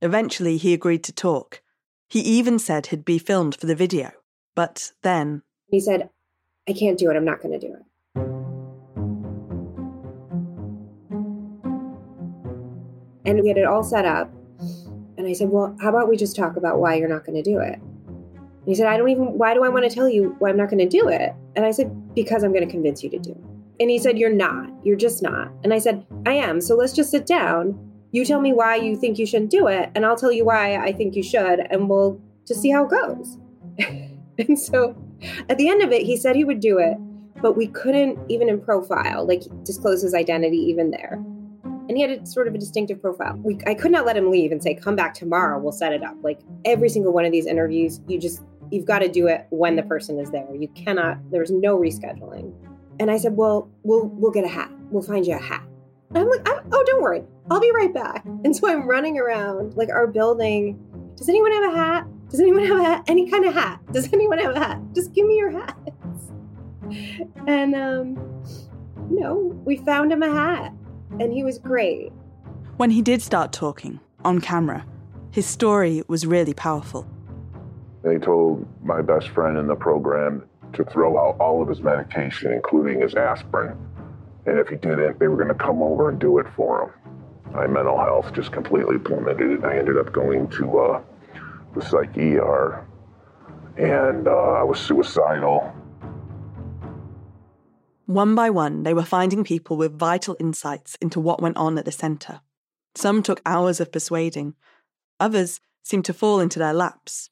Eventually 0.00 0.56
he 0.56 0.72
agreed 0.72 1.04
to 1.04 1.12
talk. 1.12 1.60
He 2.08 2.20
even 2.20 2.58
said 2.58 2.86
he'd 2.86 3.04
be 3.04 3.18
filmed 3.18 3.56
for 3.56 3.66
the 3.66 3.74
video. 3.74 4.12
But 4.54 4.92
then 5.02 5.42
he 5.70 5.80
said, 5.80 6.08
I 6.66 6.72
can't 6.72 6.98
do 6.98 7.10
it, 7.10 7.14
I'm 7.14 7.26
not 7.26 7.42
gonna 7.42 7.58
do 7.58 7.74
it. 7.74 7.82
And 13.26 13.42
we 13.42 13.48
had 13.48 13.58
it 13.58 13.66
all 13.66 13.82
set 13.82 14.06
up 14.06 14.32
and 15.26 15.34
I 15.34 15.36
said, 15.36 15.50
Well, 15.50 15.76
how 15.80 15.88
about 15.88 16.08
we 16.08 16.16
just 16.16 16.36
talk 16.36 16.56
about 16.56 16.78
why 16.78 16.94
you're 16.94 17.08
not 17.08 17.26
going 17.26 17.42
to 17.42 17.42
do 17.42 17.58
it? 17.58 17.80
And 17.80 18.64
he 18.64 18.76
said, 18.76 18.86
I 18.86 18.96
don't 18.96 19.08
even, 19.08 19.36
why 19.36 19.54
do 19.54 19.64
I 19.64 19.68
want 19.68 19.84
to 19.84 19.92
tell 19.92 20.08
you 20.08 20.36
why 20.38 20.50
I'm 20.50 20.56
not 20.56 20.70
going 20.70 20.78
to 20.78 20.88
do 20.88 21.08
it? 21.08 21.34
And 21.56 21.66
I 21.66 21.72
said, 21.72 22.14
Because 22.14 22.44
I'm 22.44 22.52
going 22.52 22.64
to 22.64 22.70
convince 22.70 23.02
you 23.02 23.10
to 23.10 23.18
do 23.18 23.32
it. 23.32 23.44
And 23.80 23.90
he 23.90 23.98
said, 23.98 24.18
You're 24.18 24.32
not. 24.32 24.70
You're 24.84 24.96
just 24.96 25.20
not. 25.20 25.50
And 25.64 25.74
I 25.74 25.78
said, 25.78 26.06
I 26.26 26.34
am. 26.34 26.60
So 26.60 26.76
let's 26.76 26.92
just 26.92 27.10
sit 27.10 27.26
down. 27.26 27.76
You 28.12 28.24
tell 28.24 28.40
me 28.40 28.52
why 28.52 28.76
you 28.76 28.96
think 28.96 29.18
you 29.18 29.26
shouldn't 29.26 29.50
do 29.50 29.66
it, 29.66 29.90
and 29.96 30.06
I'll 30.06 30.16
tell 30.16 30.30
you 30.30 30.44
why 30.44 30.76
I 30.76 30.92
think 30.92 31.16
you 31.16 31.24
should, 31.24 31.66
and 31.70 31.90
we'll 31.90 32.20
just 32.46 32.62
see 32.62 32.70
how 32.70 32.84
it 32.84 32.90
goes. 32.90 33.36
and 34.38 34.56
so 34.56 34.96
at 35.48 35.58
the 35.58 35.68
end 35.68 35.82
of 35.82 35.90
it, 35.90 36.02
he 36.02 36.16
said 36.16 36.36
he 36.36 36.44
would 36.44 36.60
do 36.60 36.78
it, 36.78 36.96
but 37.42 37.56
we 37.56 37.66
couldn't, 37.66 38.18
even 38.30 38.48
in 38.48 38.60
profile, 38.60 39.26
like 39.26 39.42
disclose 39.64 40.02
his 40.02 40.14
identity 40.14 40.56
even 40.56 40.92
there 40.92 41.20
and 41.88 41.96
he 41.96 42.02
had 42.02 42.10
a 42.10 42.26
sort 42.26 42.48
of 42.48 42.54
a 42.54 42.58
distinctive 42.58 43.00
profile. 43.00 43.38
We, 43.42 43.58
I 43.66 43.74
could 43.74 43.92
not 43.92 44.06
let 44.06 44.16
him 44.16 44.30
leave 44.30 44.52
and 44.52 44.62
say, 44.62 44.74
"Come 44.74 44.96
back 44.96 45.14
tomorrow. 45.14 45.58
We'll 45.58 45.72
set 45.72 45.92
it 45.92 46.02
up." 46.02 46.16
Like 46.22 46.40
every 46.64 46.88
single 46.88 47.12
one 47.12 47.24
of 47.24 47.32
these 47.32 47.46
interviews, 47.46 48.00
you 48.06 48.18
just 48.18 48.42
you've 48.70 48.84
got 48.84 49.00
to 49.00 49.08
do 49.08 49.26
it 49.28 49.46
when 49.50 49.76
the 49.76 49.82
person 49.82 50.18
is 50.18 50.30
there. 50.30 50.46
You 50.54 50.68
cannot. 50.68 51.18
There's 51.30 51.50
no 51.50 51.78
rescheduling. 51.78 52.52
And 52.98 53.10
I 53.10 53.18
said, 53.18 53.36
"Well, 53.36 53.70
we'll 53.82 54.08
we'll 54.08 54.32
get 54.32 54.44
a 54.44 54.48
hat. 54.48 54.70
We'll 54.90 55.02
find 55.02 55.26
you 55.26 55.34
a 55.34 55.38
hat." 55.38 55.62
And 56.10 56.18
I'm 56.18 56.28
like, 56.28 56.46
"Oh, 56.72 56.84
don't 56.86 57.02
worry. 57.02 57.22
I'll 57.50 57.60
be 57.60 57.72
right 57.74 57.92
back." 57.92 58.24
And 58.44 58.54
so 58.54 58.68
I'm 58.68 58.88
running 58.88 59.18
around 59.18 59.76
like 59.76 59.88
our 59.88 60.06
building. 60.06 60.78
Does 61.16 61.28
anyone 61.28 61.52
have 61.52 61.72
a 61.72 61.76
hat? 61.76 62.06
Does 62.28 62.40
anyone 62.40 62.64
have 62.64 62.78
a 62.78 62.82
hat? 62.82 63.04
Any 63.08 63.28
kind 63.28 63.44
of 63.44 63.54
hat? 63.54 63.80
Does 63.92 64.08
anyone 64.12 64.38
have 64.38 64.54
a 64.54 64.58
hat? 64.58 64.80
Just 64.94 65.12
give 65.14 65.26
me 65.26 65.36
your 65.36 65.50
hats. 65.50 65.74
And 67.48 67.74
um, 67.74 68.16
you 69.10 69.18
know, 69.20 69.34
we 69.64 69.78
found 69.78 70.12
him 70.12 70.22
a 70.22 70.30
hat 70.30 70.72
and 71.20 71.32
he 71.32 71.44
was 71.44 71.58
great. 71.58 72.12
When 72.76 72.90
he 72.90 73.02
did 73.02 73.22
start 73.22 73.52
talking, 73.52 74.00
on 74.24 74.40
camera, 74.40 74.84
his 75.30 75.46
story 75.46 76.02
was 76.08 76.26
really 76.26 76.54
powerful. 76.54 77.06
They 78.02 78.18
told 78.18 78.66
my 78.84 79.02
best 79.02 79.28
friend 79.30 79.58
in 79.58 79.66
the 79.66 79.74
program 79.74 80.44
to 80.72 80.84
throw 80.84 81.18
out 81.18 81.38
all 81.40 81.62
of 81.62 81.68
his 81.68 81.80
medication, 81.80 82.52
including 82.52 83.00
his 83.00 83.14
aspirin. 83.14 83.76
And 84.46 84.58
if 84.58 84.68
he 84.68 84.76
didn't, 84.76 85.18
they 85.18 85.28
were 85.28 85.36
going 85.36 85.48
to 85.48 85.54
come 85.54 85.82
over 85.82 86.08
and 86.08 86.18
do 86.18 86.38
it 86.38 86.46
for 86.54 86.82
him. 86.82 87.52
My 87.52 87.66
mental 87.66 87.98
health 87.98 88.32
just 88.32 88.52
completely 88.52 88.98
plummeted. 88.98 89.50
and 89.50 89.66
I 89.66 89.76
ended 89.76 89.98
up 89.98 90.12
going 90.12 90.48
to 90.50 90.78
uh, 90.78 91.02
the 91.74 91.82
psych 91.82 92.16
ER, 92.16 92.86
and 93.76 94.28
uh, 94.28 94.30
I 94.30 94.62
was 94.62 94.78
suicidal. 94.78 95.72
One 98.06 98.34
by 98.34 98.50
one, 98.50 98.84
they 98.84 98.94
were 98.94 99.04
finding 99.04 99.44
people 99.44 99.76
with 99.76 99.98
vital 99.98 100.36
insights 100.38 100.96
into 101.00 101.20
what 101.20 101.42
went 101.42 101.56
on 101.56 101.76
at 101.76 101.84
the 101.84 101.92
centre. 101.92 102.40
Some 102.94 103.22
took 103.22 103.42
hours 103.44 103.80
of 103.80 103.92
persuading, 103.92 104.54
others 105.20 105.60
seemed 105.82 106.04
to 106.06 106.14
fall 106.14 106.40
into 106.40 106.58
their 106.58 106.72
laps. 106.72 107.30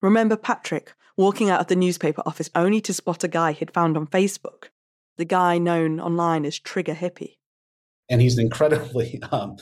Remember 0.00 0.36
Patrick, 0.36 0.94
walking 1.16 1.50
out 1.50 1.60
of 1.60 1.66
the 1.66 1.76
newspaper 1.76 2.22
office 2.26 2.50
only 2.54 2.80
to 2.82 2.94
spot 2.94 3.24
a 3.24 3.28
guy 3.28 3.52
he'd 3.52 3.72
found 3.72 3.96
on 3.96 4.06
Facebook, 4.06 4.68
the 5.16 5.24
guy 5.24 5.58
known 5.58 5.98
online 5.98 6.44
as 6.44 6.58
Trigger 6.58 6.94
Hippie 6.94 7.38
and 8.12 8.20
he's 8.20 8.36
an 8.36 8.44
incredibly 8.44 9.20
um, 9.32 9.56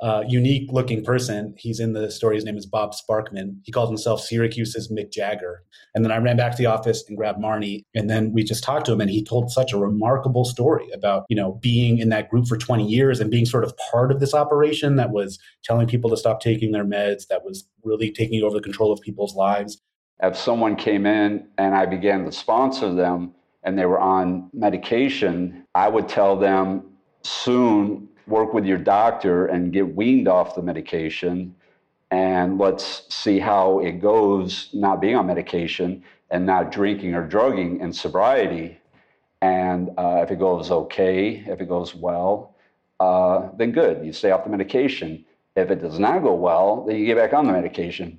uh, 0.00 0.22
unique 0.26 0.70
looking 0.72 1.04
person. 1.04 1.54
He's 1.58 1.80
in 1.80 1.92
the 1.92 2.10
story. 2.10 2.36
His 2.36 2.44
name 2.44 2.56
is 2.56 2.64
Bob 2.64 2.94
Sparkman. 2.94 3.58
He 3.64 3.72
calls 3.72 3.90
himself 3.90 4.20
Syracuse's 4.20 4.90
Mick 4.90 5.10
Jagger. 5.10 5.64
And 5.94 6.04
then 6.04 6.12
I 6.12 6.18
ran 6.18 6.36
back 6.36 6.52
to 6.52 6.58
the 6.58 6.66
office 6.66 7.04
and 7.08 7.16
grabbed 7.16 7.40
Marnie, 7.40 7.82
and 7.94 8.08
then 8.08 8.32
we 8.32 8.44
just 8.44 8.62
talked 8.62 8.86
to 8.86 8.92
him, 8.92 9.00
and 9.00 9.10
he 9.10 9.24
told 9.24 9.50
such 9.50 9.72
a 9.72 9.78
remarkable 9.78 10.44
story 10.44 10.88
about 10.94 11.24
you 11.28 11.36
know 11.36 11.58
being 11.60 11.98
in 11.98 12.08
that 12.10 12.30
group 12.30 12.46
for 12.46 12.56
20 12.56 12.86
years 12.86 13.20
and 13.20 13.30
being 13.30 13.44
sort 13.44 13.64
of 13.64 13.74
part 13.90 14.12
of 14.12 14.20
this 14.20 14.34
operation 14.34 14.96
that 14.96 15.10
was 15.10 15.38
telling 15.64 15.88
people 15.88 16.08
to 16.10 16.16
stop 16.16 16.40
taking 16.40 16.70
their 16.72 16.84
meds, 16.84 17.26
that 17.28 17.44
was 17.44 17.68
really 17.82 18.12
taking 18.12 18.42
over 18.42 18.56
the 18.56 18.62
control 18.62 18.92
of 18.92 19.00
people's 19.00 19.34
lives. 19.34 19.82
If 20.22 20.36
someone 20.36 20.76
came 20.76 21.04
in 21.04 21.46
and 21.58 21.74
I 21.74 21.84
began 21.84 22.24
to 22.24 22.32
sponsor 22.32 22.94
them 22.94 23.34
and 23.62 23.78
they 23.78 23.84
were 23.84 23.98
on 23.98 24.48
medication, 24.54 25.66
I 25.74 25.88
would 25.88 26.08
tell 26.08 26.38
them 26.38 26.95
soon 27.26 28.08
work 28.26 28.52
with 28.52 28.64
your 28.64 28.78
doctor 28.78 29.46
and 29.46 29.72
get 29.72 29.94
weaned 29.94 30.28
off 30.28 30.54
the 30.54 30.62
medication 30.62 31.54
and 32.10 32.58
let's 32.58 33.02
see 33.14 33.38
how 33.38 33.80
it 33.80 34.00
goes 34.00 34.68
not 34.72 35.00
being 35.00 35.16
on 35.16 35.26
medication 35.26 36.02
and 36.30 36.46
not 36.46 36.72
drinking 36.72 37.14
or 37.14 37.26
drugging 37.26 37.80
in 37.80 37.92
sobriety. 37.92 38.78
And 39.42 39.90
uh, 39.98 40.20
if 40.22 40.30
it 40.30 40.38
goes 40.38 40.70
okay 40.70 41.44
if 41.46 41.60
it 41.60 41.68
goes 41.68 41.94
well 41.94 42.54
uh, 42.98 43.50
then 43.56 43.72
good. 43.72 44.04
You 44.04 44.12
stay 44.12 44.30
off 44.30 44.44
the 44.44 44.50
medication. 44.50 45.24
If 45.54 45.70
it 45.70 45.82
does 45.82 45.98
not 45.98 46.22
go 46.22 46.34
well 46.34 46.84
then 46.84 46.96
you 46.96 47.06
get 47.06 47.16
back 47.16 47.32
on 47.32 47.46
the 47.46 47.52
medication. 47.52 48.18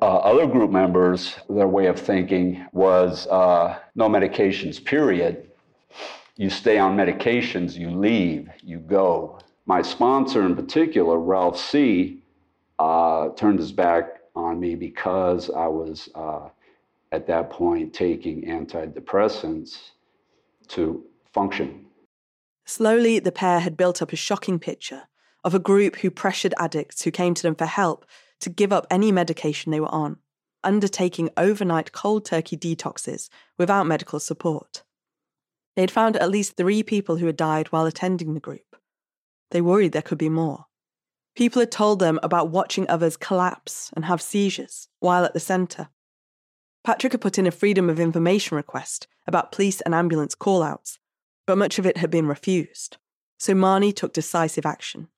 Uh, 0.00 0.16
other 0.18 0.46
group 0.46 0.70
members 0.70 1.36
their 1.48 1.68
way 1.68 1.86
of 1.86 1.98
thinking 1.98 2.64
was 2.72 3.26
uh, 3.28 3.78
no 3.94 4.08
medications 4.08 4.84
period 4.84 5.48
you 6.42 6.50
stay 6.50 6.76
on 6.76 6.96
medications, 6.96 7.78
you 7.78 7.88
leave, 7.88 8.50
you 8.64 8.78
go. 8.78 9.38
My 9.64 9.80
sponsor 9.80 10.44
in 10.44 10.56
particular, 10.56 11.16
Ralph 11.16 11.56
C., 11.56 12.20
uh, 12.80 13.28
turned 13.36 13.60
his 13.60 13.70
back 13.70 14.22
on 14.34 14.58
me 14.58 14.74
because 14.74 15.50
I 15.50 15.68
was 15.68 16.08
uh, 16.16 16.48
at 17.12 17.28
that 17.28 17.50
point 17.50 17.94
taking 17.94 18.42
antidepressants 18.46 19.92
to 20.66 21.04
function. 21.32 21.86
Slowly, 22.64 23.20
the 23.20 23.30
pair 23.30 23.60
had 23.60 23.76
built 23.76 24.02
up 24.02 24.12
a 24.12 24.16
shocking 24.16 24.58
picture 24.58 25.02
of 25.44 25.54
a 25.54 25.60
group 25.60 25.96
who 25.96 26.10
pressured 26.10 26.54
addicts 26.58 27.02
who 27.02 27.12
came 27.12 27.34
to 27.34 27.42
them 27.42 27.54
for 27.54 27.66
help 27.66 28.04
to 28.40 28.50
give 28.50 28.72
up 28.72 28.88
any 28.90 29.12
medication 29.12 29.70
they 29.70 29.78
were 29.78 29.94
on, 29.94 30.16
undertaking 30.64 31.30
overnight 31.36 31.92
cold 31.92 32.24
turkey 32.24 32.56
detoxes 32.56 33.28
without 33.58 33.86
medical 33.86 34.18
support. 34.18 34.82
They 35.74 35.82
had 35.82 35.90
found 35.90 36.16
at 36.16 36.30
least 36.30 36.56
three 36.56 36.82
people 36.82 37.16
who 37.16 37.26
had 37.26 37.36
died 37.36 37.68
while 37.68 37.86
attending 37.86 38.34
the 38.34 38.40
group. 38.40 38.76
They 39.50 39.60
worried 39.60 39.92
there 39.92 40.02
could 40.02 40.18
be 40.18 40.28
more. 40.28 40.66
People 41.34 41.60
had 41.60 41.70
told 41.70 41.98
them 41.98 42.20
about 42.22 42.50
watching 42.50 42.88
others 42.88 43.16
collapse 43.16 43.90
and 43.94 44.04
have 44.04 44.20
seizures 44.20 44.88
while 45.00 45.24
at 45.24 45.32
the 45.32 45.40
centre. 45.40 45.88
Patrick 46.84 47.12
had 47.12 47.20
put 47.20 47.38
in 47.38 47.46
a 47.46 47.50
Freedom 47.50 47.88
of 47.88 48.00
Information 48.00 48.56
request 48.56 49.06
about 49.26 49.52
police 49.52 49.80
and 49.82 49.94
ambulance 49.94 50.34
call-outs, 50.34 50.98
but 51.46 51.56
much 51.56 51.78
of 51.78 51.86
it 51.86 51.96
had 51.96 52.10
been 52.10 52.26
refused. 52.26 52.98
So 53.38 53.54
Marnie 53.54 53.94
took 53.94 54.12
decisive 54.12 54.66
action. 54.66 55.08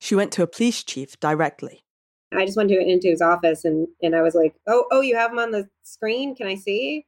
She 0.00 0.14
went 0.14 0.32
to 0.32 0.42
a 0.42 0.46
police 0.46 0.82
chief 0.82 1.18
directly. 1.20 1.84
I 2.32 2.44
just 2.44 2.56
went 2.56 2.68
to 2.70 2.78
into 2.78 3.08
his 3.08 3.22
office 3.22 3.64
and, 3.64 3.86
and 4.02 4.16
I 4.16 4.22
was 4.22 4.34
like, 4.34 4.54
"Oh, 4.66 4.86
oh, 4.90 5.00
you 5.02 5.14
have 5.16 5.30
him 5.30 5.38
on 5.38 5.52
the 5.52 5.68
screen? 5.84 6.34
Can 6.34 6.46
I 6.46 6.56
see?" 6.56 7.06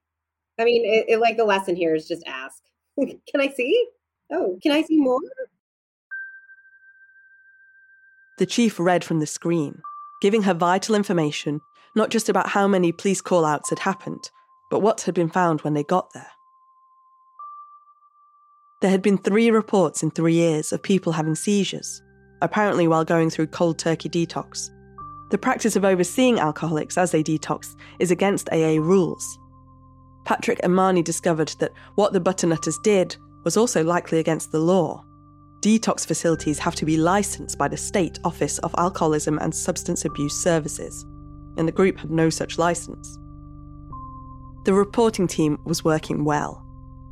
I 0.58 0.64
mean, 0.64 0.84
it, 0.84 1.06
it, 1.08 1.20
like 1.20 1.36
the 1.36 1.44
lesson 1.44 1.76
here 1.76 1.94
is 1.94 2.06
just 2.06 2.26
ask. 2.26 2.62
can 3.30 3.40
I 3.40 3.48
see? 3.48 3.86
Oh, 4.32 4.58
can 4.62 4.72
I 4.72 4.82
see 4.82 4.98
more? 4.98 5.20
The 8.38 8.46
chief 8.46 8.78
read 8.78 9.02
from 9.04 9.20
the 9.20 9.26
screen, 9.26 9.80
giving 10.20 10.42
her 10.42 10.54
vital 10.54 10.94
information, 10.94 11.60
not 11.94 12.10
just 12.10 12.28
about 12.28 12.50
how 12.50 12.68
many 12.68 12.92
police 12.92 13.20
call 13.20 13.44
outs 13.44 13.70
had 13.70 13.78
happened, 13.78 14.30
but 14.70 14.80
what 14.80 15.02
had 15.02 15.14
been 15.14 15.30
found 15.30 15.62
when 15.62 15.74
they 15.74 15.84
got 15.84 16.12
there. 16.12 16.30
There 18.82 18.90
had 18.90 19.00
been 19.00 19.16
three 19.16 19.50
reports 19.50 20.02
in 20.02 20.10
three 20.10 20.34
years 20.34 20.70
of 20.70 20.82
people 20.82 21.12
having 21.12 21.34
seizures, 21.34 22.02
apparently 22.42 22.86
while 22.86 23.04
going 23.04 23.30
through 23.30 23.46
cold 23.46 23.78
turkey 23.78 24.10
detox. 24.10 24.70
The 25.30 25.38
practice 25.38 25.76
of 25.76 25.84
overseeing 25.84 26.38
alcoholics 26.38 26.98
as 26.98 27.10
they 27.10 27.22
detox 27.22 27.74
is 27.98 28.10
against 28.10 28.50
AA 28.52 28.78
rules, 28.78 29.38
Patrick 30.26 30.58
and 30.64 30.72
Marnie 30.72 31.04
discovered 31.04 31.54
that 31.60 31.72
what 31.94 32.12
the 32.12 32.20
Butternutters 32.20 32.82
did 32.82 33.16
was 33.44 33.56
also 33.56 33.84
likely 33.84 34.18
against 34.18 34.50
the 34.50 34.58
law. 34.58 35.04
Detox 35.60 36.04
facilities 36.04 36.58
have 36.58 36.74
to 36.74 36.84
be 36.84 36.96
licensed 36.96 37.56
by 37.56 37.68
the 37.68 37.76
State 37.76 38.18
Office 38.24 38.58
of 38.58 38.74
Alcoholism 38.76 39.38
and 39.38 39.54
Substance 39.54 40.04
Abuse 40.04 40.34
Services, 40.34 41.06
and 41.56 41.68
the 41.68 41.72
group 41.72 41.98
had 41.98 42.10
no 42.10 42.28
such 42.28 42.58
license. 42.58 43.16
The 44.64 44.74
reporting 44.74 45.28
team 45.28 45.60
was 45.64 45.84
working 45.84 46.24
well. 46.24 46.60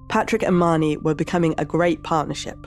Patrick 0.09 0.43
and 0.43 0.57
Marnie 0.57 1.01
were 1.01 1.15
becoming 1.15 1.55
a 1.57 1.65
great 1.65 2.03
partnership. 2.03 2.67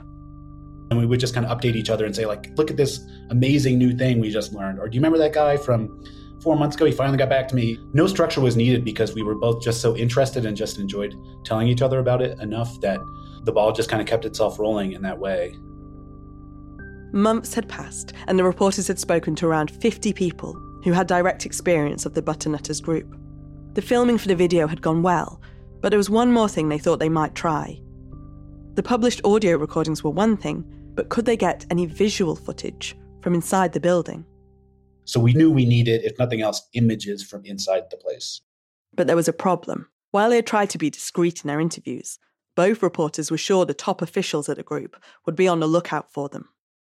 And 0.89 0.97
we 0.97 1.05
would 1.05 1.19
just 1.19 1.33
kind 1.33 1.45
of 1.45 1.55
update 1.57 1.75
each 1.75 1.89
other 1.89 2.05
and 2.05 2.15
say, 2.15 2.25
like, 2.25 2.57
look 2.57 2.71
at 2.71 2.77
this 2.77 3.01
amazing 3.31 3.77
new 3.77 3.97
thing 3.97 4.21
we 4.21 4.31
just 4.31 4.53
learned. 4.53 4.79
Or 4.79 4.87
do 4.87 4.95
you 4.95 5.01
remember 5.01 5.17
that 5.17 5.33
guy 5.33 5.57
from 5.57 6.01
four 6.47 6.55
months 6.55 6.77
ago. 6.77 6.85
He 6.85 6.93
finally 6.93 7.17
got 7.17 7.27
back 7.27 7.49
to 7.49 7.55
me. 7.55 7.77
No 7.91 8.07
structure 8.07 8.39
was 8.39 8.55
needed 8.55 8.85
because 8.85 9.13
we 9.13 9.21
were 9.21 9.35
both 9.35 9.61
just 9.61 9.81
so 9.81 9.97
interested 9.97 10.45
and 10.45 10.55
just 10.55 10.79
enjoyed 10.79 11.13
telling 11.43 11.67
each 11.67 11.81
other 11.81 11.99
about 11.99 12.21
it 12.21 12.39
enough 12.39 12.79
that 12.79 13.01
the 13.43 13.51
ball 13.51 13.73
just 13.73 13.89
kind 13.89 14.01
of 14.01 14.07
kept 14.07 14.23
itself 14.23 14.57
rolling 14.57 14.93
in 14.93 15.01
that 15.01 15.19
way. 15.19 15.53
Months 17.11 17.53
had 17.53 17.67
passed, 17.67 18.13
and 18.27 18.39
the 18.39 18.45
reporters 18.45 18.87
had 18.87 18.97
spoken 18.97 19.35
to 19.35 19.45
around 19.45 19.71
50 19.71 20.13
people 20.13 20.53
who 20.85 20.93
had 20.93 21.05
direct 21.05 21.45
experience 21.45 22.05
of 22.05 22.13
the 22.13 22.21
Butternutters 22.21 22.81
group. 22.81 23.13
The 23.73 23.81
filming 23.81 24.17
for 24.17 24.29
the 24.29 24.35
video 24.35 24.67
had 24.67 24.81
gone 24.81 25.03
well, 25.03 25.41
but 25.81 25.89
there 25.89 25.97
was 25.97 26.09
one 26.09 26.31
more 26.31 26.47
thing 26.47 26.69
they 26.69 26.77
thought 26.77 26.99
they 26.99 27.09
might 27.09 27.35
try. 27.35 27.77
The 28.75 28.83
published 28.83 29.19
audio 29.25 29.57
recordings 29.57 30.01
were 30.01 30.11
one 30.11 30.37
thing, 30.37 30.63
but 30.95 31.09
could 31.09 31.25
they 31.25 31.35
get 31.35 31.65
any 31.69 31.87
visual 31.87 32.37
footage 32.37 32.95
from 33.19 33.33
inside 33.33 33.73
the 33.73 33.81
building? 33.81 34.23
So 35.07 35.21
we 35.21 35.33
knew 35.33 35.49
we 35.49 35.65
needed, 35.65 36.03
if 36.03 36.19
nothing 36.19 36.41
else, 36.41 36.61
images 36.73 37.23
from 37.23 37.45
inside 37.45 37.83
the 37.89 37.97
place. 37.97 38.41
But 38.93 39.07
there 39.07 39.15
was 39.15 39.29
a 39.29 39.33
problem. 39.33 39.87
While 40.11 40.29
they 40.29 40.35
had 40.37 40.47
tried 40.47 40.69
to 40.71 40.77
be 40.77 40.89
discreet 40.89 41.43
in 41.43 41.47
their 41.47 41.61
interviews, 41.61 42.19
both 42.55 42.83
reporters 42.83 43.31
were 43.31 43.37
sure 43.37 43.65
the 43.65 43.73
top 43.73 44.01
officials 44.01 44.49
at 44.49 44.57
the 44.57 44.63
group 44.63 44.97
would 45.25 45.35
be 45.35 45.47
on 45.47 45.61
the 45.61 45.67
lookout 45.67 46.11
for 46.11 46.27
them. 46.27 46.49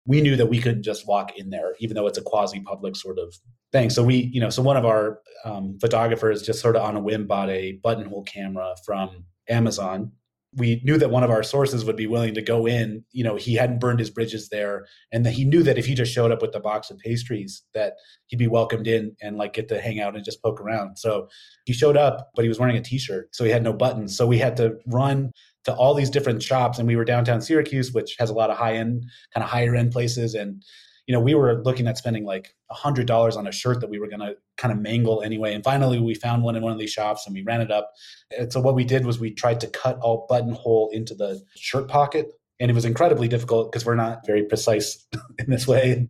We 0.06 0.20
knew 0.20 0.34
that 0.36 0.46
we 0.46 0.58
couldn't 0.58 0.82
just 0.82 1.06
walk 1.06 1.36
in 1.36 1.50
there, 1.50 1.74
even 1.78 1.94
though 1.94 2.06
it's 2.06 2.18
a 2.18 2.22
quasi 2.22 2.60
public 2.60 2.96
sort 2.96 3.18
of 3.18 3.34
thing. 3.70 3.90
So 3.90 4.02
we, 4.02 4.16
you 4.32 4.40
know, 4.40 4.50
so 4.50 4.62
one 4.62 4.76
of 4.76 4.84
our 4.84 5.20
um, 5.44 5.78
photographers 5.80 6.42
just 6.42 6.60
sort 6.60 6.74
of 6.76 6.82
on 6.82 6.96
a 6.96 7.00
whim 7.00 7.26
bought 7.26 7.50
a 7.50 7.78
buttonhole 7.82 8.24
camera 8.24 8.74
from 8.84 9.24
Amazon 9.48 10.12
we 10.56 10.80
knew 10.84 10.98
that 10.98 11.10
one 11.10 11.22
of 11.22 11.30
our 11.30 11.42
sources 11.42 11.84
would 11.84 11.96
be 11.96 12.08
willing 12.08 12.34
to 12.34 12.42
go 12.42 12.66
in 12.66 13.04
you 13.12 13.22
know 13.22 13.36
he 13.36 13.54
hadn't 13.54 13.78
burned 13.78 13.98
his 13.98 14.10
bridges 14.10 14.48
there 14.48 14.86
and 15.12 15.24
that 15.24 15.32
he 15.32 15.44
knew 15.44 15.62
that 15.62 15.78
if 15.78 15.86
he 15.86 15.94
just 15.94 16.12
showed 16.12 16.32
up 16.32 16.42
with 16.42 16.52
the 16.52 16.60
box 16.60 16.90
of 16.90 16.98
pastries 16.98 17.62
that 17.74 17.94
he'd 18.26 18.38
be 18.38 18.48
welcomed 18.48 18.86
in 18.86 19.14
and 19.22 19.36
like 19.36 19.52
get 19.52 19.68
to 19.68 19.80
hang 19.80 20.00
out 20.00 20.16
and 20.16 20.24
just 20.24 20.42
poke 20.42 20.60
around. 20.60 20.96
So 20.98 21.28
he 21.66 21.72
showed 21.72 21.96
up 21.96 22.30
but 22.34 22.42
he 22.42 22.48
was 22.48 22.58
wearing 22.58 22.76
a 22.76 22.82
t-shirt 22.82 23.34
so 23.34 23.44
he 23.44 23.50
had 23.50 23.62
no 23.62 23.72
buttons. 23.72 24.16
So 24.16 24.26
we 24.26 24.38
had 24.38 24.56
to 24.56 24.76
run 24.86 25.30
to 25.64 25.74
all 25.74 25.94
these 25.94 26.10
different 26.10 26.42
shops 26.42 26.78
and 26.78 26.88
we 26.88 26.96
were 26.96 27.04
downtown 27.04 27.40
syracuse 27.40 27.92
which 27.92 28.16
has 28.18 28.30
a 28.30 28.34
lot 28.34 28.50
of 28.50 28.56
high 28.56 28.74
end 28.74 29.04
kind 29.32 29.44
of 29.44 29.50
higher 29.50 29.76
end 29.76 29.92
places 29.92 30.34
and 30.34 30.62
you 31.10 31.16
know, 31.16 31.20
we 31.20 31.34
were 31.34 31.60
looking 31.64 31.88
at 31.88 31.98
spending 31.98 32.24
like 32.24 32.54
a 32.70 32.74
hundred 32.74 33.08
dollars 33.08 33.36
on 33.36 33.44
a 33.44 33.50
shirt 33.50 33.80
that 33.80 33.90
we 33.90 33.98
were 33.98 34.06
going 34.06 34.20
to 34.20 34.36
kind 34.56 34.70
of 34.70 34.78
mangle 34.78 35.22
anyway. 35.22 35.52
And 35.52 35.64
finally, 35.64 35.98
we 35.98 36.14
found 36.14 36.44
one 36.44 36.54
in 36.54 36.62
one 36.62 36.70
of 36.70 36.78
these 36.78 36.92
shops 36.92 37.26
and 37.26 37.34
we 37.34 37.42
ran 37.42 37.60
it 37.60 37.72
up. 37.72 37.90
And 38.38 38.52
so 38.52 38.60
what 38.60 38.76
we 38.76 38.84
did 38.84 39.04
was 39.04 39.18
we 39.18 39.32
tried 39.32 39.58
to 39.62 39.66
cut 39.66 39.98
all 39.98 40.28
buttonhole 40.30 40.88
into 40.92 41.16
the 41.16 41.44
shirt 41.56 41.88
pocket, 41.88 42.28
and 42.60 42.70
it 42.70 42.74
was 42.74 42.84
incredibly 42.84 43.26
difficult 43.26 43.72
because 43.72 43.84
we're 43.84 43.96
not 43.96 44.24
very 44.24 44.44
precise 44.44 45.04
in 45.40 45.50
this 45.50 45.66
way. 45.66 46.06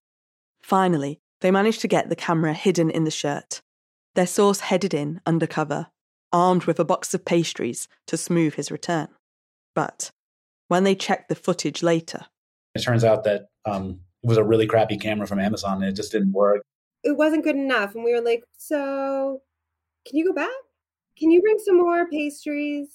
Finally, 0.63 1.19
they 1.41 1.51
managed 1.51 1.81
to 1.81 1.89
get 1.89 2.11
the 2.11 2.15
camera 2.15 2.53
hidden 2.53 2.91
in 2.91 3.05
the 3.05 3.11
shirt. 3.11 3.63
Their 4.17 4.27
source 4.27 4.61
headed 4.61 4.93
in 4.93 5.23
undercover, 5.25 5.87
armed 6.31 6.65
with 6.65 6.79
a 6.79 6.85
box 6.85 7.15
of 7.15 7.25
pastries 7.25 7.89
to 8.09 8.19
smooth 8.19 8.53
his 8.57 8.71
return. 8.71 9.09
But 9.75 10.11
when 10.69 10.85
they 10.85 10.95
checked 10.95 11.31
the 11.31 11.35
footage 11.35 11.83
later, 11.83 12.27
it 12.75 12.83
turns 12.83 13.03
out 13.03 13.25
that 13.25 13.47
um, 13.65 14.01
it 14.23 14.27
was 14.27 14.39
a 14.39 14.45
really 14.45 14.67
crappy 14.67 14.97
camera 14.97 15.27
from 15.27 15.41
Amazon 15.41 15.83
and 15.83 15.85
it 15.85 15.97
just 15.97 16.13
didn't 16.13 16.33
work. 16.33 16.63
It 17.03 17.17
wasn't 17.17 17.45
good 17.45 17.57
enough. 17.57 17.95
And 17.95 18.05
we 18.05 18.13
were 18.13 18.21
like, 18.21 18.45
so 18.57 19.41
can 20.07 20.17
you 20.19 20.27
go 20.27 20.35
back? 20.35 20.51
Can 21.19 21.31
you 21.31 21.41
bring 21.41 21.59
some 21.59 21.79
more 21.79 22.09
pastries? 22.09 22.89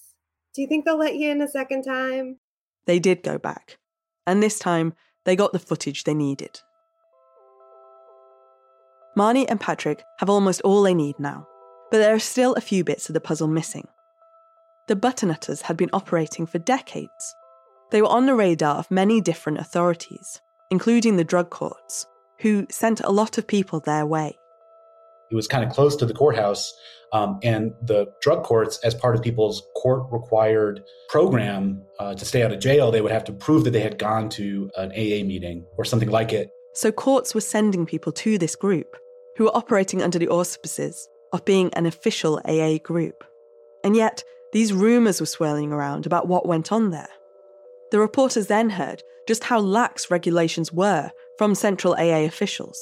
Do 0.54 0.62
you 0.62 0.68
think 0.68 0.86
they'll 0.86 0.98
let 0.98 1.16
you 1.16 1.32
in 1.32 1.42
a 1.42 1.48
second 1.48 1.84
time? 1.84 2.40
They 2.86 3.00
did 3.00 3.24
go 3.24 3.38
back. 3.38 3.78
And 4.28 4.42
this 4.42 4.60
time, 4.60 4.94
they 5.26 5.36
got 5.36 5.54
the 5.54 5.60
footage 5.60 6.04
they 6.04 6.14
needed. 6.14 6.60
Marnie 9.18 9.46
and 9.50 9.60
Patrick 9.60 10.04
have 10.20 10.30
almost 10.30 10.62
all 10.62 10.84
they 10.84 10.94
need 10.94 11.20
now. 11.20 11.48
But 11.92 12.00
there 12.00 12.14
are 12.14 12.20
still 12.20 12.54
a 12.54 12.62
few 12.62 12.84
bits 12.84 13.10
of 13.10 13.14
the 13.14 13.22
puzzle 13.22 13.48
missing. 13.48 13.88
The 14.88 14.96
Butternutters 14.96 15.62
had 15.64 15.78
been 15.78 15.90
operating 15.94 16.46
for 16.46 16.60
decades. 16.60 17.36
They 17.92 18.02
were 18.02 18.08
on 18.08 18.26
the 18.26 18.36
radar 18.36 18.76
of 18.78 18.92
many 18.92 19.22
different 19.22 19.60
authorities, 19.60 20.42
including 20.72 21.18
the 21.18 21.24
drug 21.24 21.50
courts, 21.50 22.06
who 22.42 22.66
sent 22.70 23.00
a 23.02 23.12
lot 23.12 23.38
of 23.38 23.48
people 23.48 23.80
their 23.80 24.06
way. 24.06 24.38
It 25.32 25.36
was 25.36 25.48
kind 25.48 25.64
of 25.64 25.72
close 25.72 25.96
to 25.98 26.06
the 26.06 26.14
courthouse, 26.14 26.74
um, 27.14 27.40
and 27.44 27.74
the 27.82 28.08
drug 28.22 28.44
courts, 28.44 28.78
as 28.84 28.94
part 28.94 29.16
of 29.16 29.22
people's 29.22 29.64
court 29.76 30.12
required 30.12 30.84
program 31.10 31.82
uh, 32.00 32.14
to 32.14 32.26
stay 32.26 32.44
out 32.44 32.52
of 32.52 32.60
jail, 32.60 32.92
they 32.92 33.02
would 33.02 33.12
have 33.12 33.24
to 33.26 33.34
prove 33.34 33.64
that 33.64 33.72
they 33.72 33.80
had 33.80 33.98
gone 33.98 34.30
to 34.30 34.70
an 34.76 34.92
AA 34.92 35.24
meeting 35.26 35.66
or 35.78 35.86
something 35.86 36.10
like 36.10 36.34
it. 36.34 36.50
So 36.74 36.92
courts 36.92 37.34
were 37.34 37.42
sending 37.42 37.86
people 37.86 38.12
to 38.12 38.38
this 38.38 38.56
group, 38.56 38.98
who 39.38 39.46
were 39.46 39.56
operating 39.56 40.02
under 40.02 40.20
the 40.20 40.28
auspices 40.28 41.08
of 41.32 41.46
being 41.46 41.74
an 41.74 41.86
official 41.86 42.42
AA 42.46 42.80
group. 42.84 43.24
And 43.84 43.96
yet, 43.96 44.24
these 44.52 44.74
rumours 44.74 45.20
were 45.20 45.26
swirling 45.26 45.72
around 45.72 46.06
about 46.06 46.28
what 46.28 46.48
went 46.48 46.72
on 46.72 46.92
there. 46.92 47.10
The 47.92 48.00
reporters 48.00 48.48
then 48.48 48.70
heard 48.70 49.04
just 49.28 49.44
how 49.44 49.60
lax 49.60 50.12
regulations 50.12 50.72
were 50.72 51.12
from 51.38 51.56
central 51.56 51.94
AA 51.94 52.26
officials. 52.26 52.80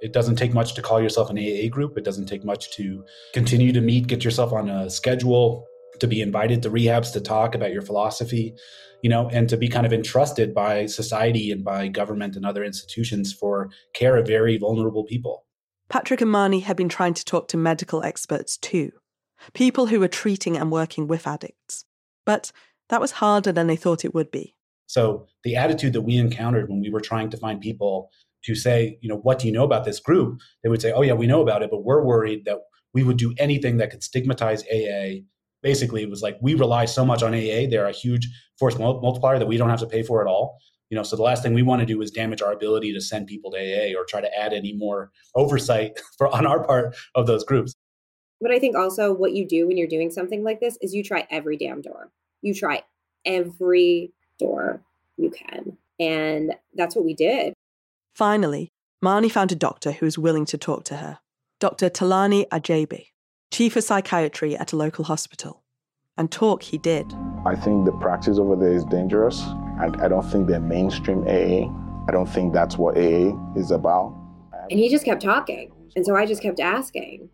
It 0.00 0.12
doesn't 0.12 0.36
take 0.36 0.52
much 0.52 0.74
to 0.74 0.82
call 0.82 1.00
yourself 1.00 1.30
an 1.30 1.38
AA 1.38 1.68
group. 1.68 1.96
It 1.96 2.04
doesn't 2.04 2.26
take 2.26 2.44
much 2.44 2.72
to 2.72 3.04
continue 3.32 3.72
to 3.72 3.80
meet, 3.80 4.08
get 4.08 4.24
yourself 4.24 4.52
on 4.52 4.68
a 4.68 4.90
schedule, 4.90 5.64
to 6.00 6.08
be 6.08 6.20
invited 6.20 6.62
to 6.62 6.70
rehabs 6.70 7.12
to 7.12 7.20
talk 7.20 7.54
about 7.54 7.72
your 7.72 7.82
philosophy, 7.82 8.54
you 9.02 9.10
know, 9.10 9.28
and 9.28 9.48
to 9.48 9.56
be 9.56 9.68
kind 9.68 9.86
of 9.86 9.92
entrusted 9.92 10.52
by 10.52 10.86
society 10.86 11.52
and 11.52 11.64
by 11.64 11.86
government 11.86 12.34
and 12.34 12.44
other 12.44 12.64
institutions 12.64 13.32
for 13.32 13.70
care 13.94 14.16
of 14.16 14.26
very 14.26 14.58
vulnerable 14.58 15.04
people. 15.04 15.46
Patrick 15.88 16.20
and 16.20 16.34
Marnie 16.34 16.62
had 16.62 16.76
been 16.76 16.88
trying 16.88 17.14
to 17.14 17.24
talk 17.24 17.46
to 17.48 17.56
medical 17.56 18.02
experts 18.02 18.56
too, 18.56 18.90
people 19.52 19.86
who 19.86 20.00
were 20.00 20.08
treating 20.08 20.56
and 20.56 20.72
working 20.72 21.06
with 21.06 21.26
addicts. 21.26 21.84
But 22.24 22.50
that 22.88 23.00
was 23.00 23.12
harder 23.12 23.52
than 23.52 23.66
they 23.66 23.76
thought 23.76 24.04
it 24.04 24.14
would 24.14 24.30
be. 24.30 24.56
So 24.92 25.26
the 25.42 25.56
attitude 25.56 25.94
that 25.94 26.02
we 26.02 26.18
encountered 26.18 26.68
when 26.68 26.82
we 26.82 26.90
were 26.90 27.00
trying 27.00 27.30
to 27.30 27.38
find 27.38 27.62
people 27.62 28.10
to 28.44 28.54
say, 28.54 28.98
you 29.00 29.08
know, 29.08 29.16
what 29.16 29.38
do 29.38 29.46
you 29.46 29.52
know 29.52 29.64
about 29.64 29.86
this 29.86 29.98
group? 29.98 30.38
They 30.62 30.68
would 30.68 30.82
say, 30.82 30.92
oh, 30.92 31.00
yeah, 31.00 31.14
we 31.14 31.26
know 31.26 31.40
about 31.40 31.62
it, 31.62 31.70
but 31.70 31.82
we're 31.82 32.04
worried 32.04 32.44
that 32.44 32.58
we 32.92 33.02
would 33.02 33.16
do 33.16 33.32
anything 33.38 33.78
that 33.78 33.90
could 33.90 34.02
stigmatize 34.02 34.62
AA. 34.64 35.22
Basically, 35.62 36.02
it 36.02 36.10
was 36.10 36.20
like 36.20 36.36
we 36.42 36.52
rely 36.52 36.84
so 36.84 37.06
much 37.06 37.22
on 37.22 37.32
AA; 37.32 37.70
they're 37.70 37.86
a 37.86 37.92
huge 37.92 38.28
force 38.58 38.78
multiplier 38.78 39.38
that 39.38 39.46
we 39.46 39.56
don't 39.56 39.70
have 39.70 39.80
to 39.80 39.86
pay 39.86 40.02
for 40.02 40.20
at 40.20 40.28
all. 40.28 40.58
You 40.90 40.96
know, 40.96 41.04
so 41.04 41.16
the 41.16 41.22
last 41.22 41.42
thing 41.42 41.54
we 41.54 41.62
want 41.62 41.80
to 41.80 41.86
do 41.86 42.02
is 42.02 42.10
damage 42.10 42.42
our 42.42 42.52
ability 42.52 42.92
to 42.92 43.00
send 43.00 43.28
people 43.28 43.50
to 43.52 43.56
AA 43.56 43.98
or 43.98 44.04
try 44.04 44.20
to 44.20 44.38
add 44.38 44.52
any 44.52 44.74
more 44.74 45.10
oversight 45.34 45.98
for 46.18 46.28
on 46.34 46.46
our 46.46 46.62
part 46.62 46.94
of 47.14 47.26
those 47.26 47.44
groups. 47.44 47.74
But 48.42 48.50
I 48.50 48.58
think 48.58 48.76
also 48.76 49.14
what 49.14 49.32
you 49.32 49.48
do 49.48 49.66
when 49.66 49.78
you're 49.78 49.88
doing 49.88 50.10
something 50.10 50.44
like 50.44 50.60
this 50.60 50.76
is 50.82 50.92
you 50.92 51.02
try 51.02 51.26
every 51.30 51.56
damn 51.56 51.80
door. 51.80 52.10
You 52.42 52.52
try 52.52 52.82
every 53.24 54.12
door 54.42 54.80
you 55.16 55.30
can. 55.30 55.76
And 56.00 56.54
that's 56.74 56.96
what 56.96 57.04
we 57.04 57.14
did. 57.14 57.54
Finally, 58.14 58.68
Marnie 59.04 59.30
found 59.30 59.52
a 59.52 59.56
doctor 59.56 59.92
who 59.92 60.06
was 60.06 60.18
willing 60.18 60.44
to 60.46 60.58
talk 60.58 60.84
to 60.84 60.96
her 60.96 61.18
Dr. 61.60 61.88
Talani 61.90 62.48
Ajabi, 62.48 63.06
chief 63.52 63.76
of 63.76 63.84
psychiatry 63.84 64.56
at 64.56 64.72
a 64.72 64.76
local 64.76 65.04
hospital. 65.04 65.62
And 66.16 66.30
talk 66.30 66.62
he 66.62 66.76
did. 66.76 67.06
I 67.46 67.54
think 67.54 67.84
the 67.84 67.92
practice 67.92 68.38
over 68.38 68.56
there 68.56 68.72
is 68.72 68.84
dangerous, 68.84 69.40
and 69.80 69.96
I 69.96 70.08
don't 70.08 70.28
think 70.30 70.48
they're 70.48 70.60
mainstream 70.60 71.22
AA. 71.26 71.70
I 72.08 72.12
don't 72.12 72.28
think 72.28 72.52
that's 72.52 72.76
what 72.76 72.98
AA 72.98 73.32
is 73.56 73.70
about. 73.70 74.14
And 74.70 74.78
he 74.78 74.88
just 74.88 75.04
kept 75.04 75.22
talking. 75.22 75.72
And 75.96 76.04
so 76.04 76.16
I 76.16 76.26
just 76.26 76.42
kept 76.42 76.60
asking. 76.60 77.28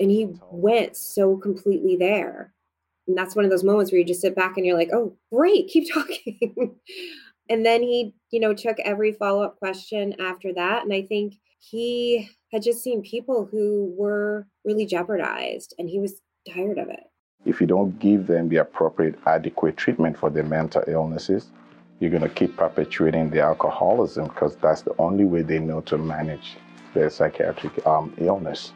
And 0.00 0.10
he 0.10 0.28
went 0.50 0.96
so 0.96 1.36
completely 1.36 1.96
there. 1.96 2.52
And 3.12 3.18
that's 3.18 3.36
one 3.36 3.44
of 3.44 3.50
those 3.50 3.62
moments 3.62 3.92
where 3.92 3.98
you 3.98 4.06
just 4.06 4.22
sit 4.22 4.34
back 4.34 4.56
and 4.56 4.64
you're 4.64 4.78
like, 4.78 4.88
oh, 4.90 5.14
great, 5.30 5.68
keep 5.68 5.86
talking. 5.92 6.76
and 7.50 7.66
then 7.66 7.82
he, 7.82 8.14
you 8.30 8.40
know, 8.40 8.54
took 8.54 8.78
every 8.80 9.12
follow 9.12 9.42
up 9.42 9.58
question 9.58 10.14
after 10.18 10.54
that. 10.54 10.82
And 10.82 10.94
I 10.94 11.02
think 11.02 11.34
he 11.58 12.30
had 12.50 12.62
just 12.62 12.82
seen 12.82 13.02
people 13.02 13.46
who 13.50 13.94
were 13.98 14.46
really 14.64 14.86
jeopardized 14.86 15.74
and 15.78 15.90
he 15.90 15.98
was 15.98 16.22
tired 16.54 16.78
of 16.78 16.88
it. 16.88 17.00
If 17.44 17.60
you 17.60 17.66
don't 17.66 17.98
give 17.98 18.28
them 18.28 18.48
the 18.48 18.56
appropriate, 18.56 19.18
adequate 19.26 19.76
treatment 19.76 20.16
for 20.16 20.30
their 20.30 20.44
mental 20.44 20.82
illnesses, 20.86 21.50
you're 22.00 22.10
going 22.10 22.22
to 22.22 22.30
keep 22.30 22.56
perpetuating 22.56 23.28
the 23.28 23.42
alcoholism 23.42 24.28
because 24.28 24.56
that's 24.56 24.80
the 24.80 24.94
only 24.98 25.26
way 25.26 25.42
they 25.42 25.58
know 25.58 25.82
to 25.82 25.98
manage 25.98 26.56
their 26.94 27.10
psychiatric 27.10 27.86
um, 27.86 28.14
illness. 28.16 28.72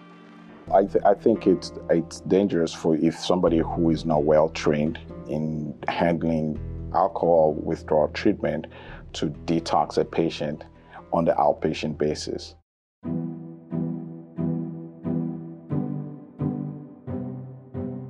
I, 0.72 0.84
th- 0.84 1.04
I 1.04 1.14
think 1.14 1.46
it's 1.46 1.72
it's 1.90 2.20
dangerous 2.22 2.74
for 2.74 2.96
if 2.96 3.16
somebody 3.18 3.58
who 3.58 3.90
is 3.90 4.04
not 4.04 4.24
well 4.24 4.48
trained 4.48 4.98
in 5.28 5.74
handling 5.86 6.58
alcohol 6.94 7.54
withdrawal 7.54 8.08
treatment 8.08 8.66
to 9.14 9.26
detox 9.46 9.96
a 9.96 10.04
patient 10.04 10.64
on 11.12 11.24
the 11.24 11.32
outpatient 11.32 11.98
basis. 11.98 12.54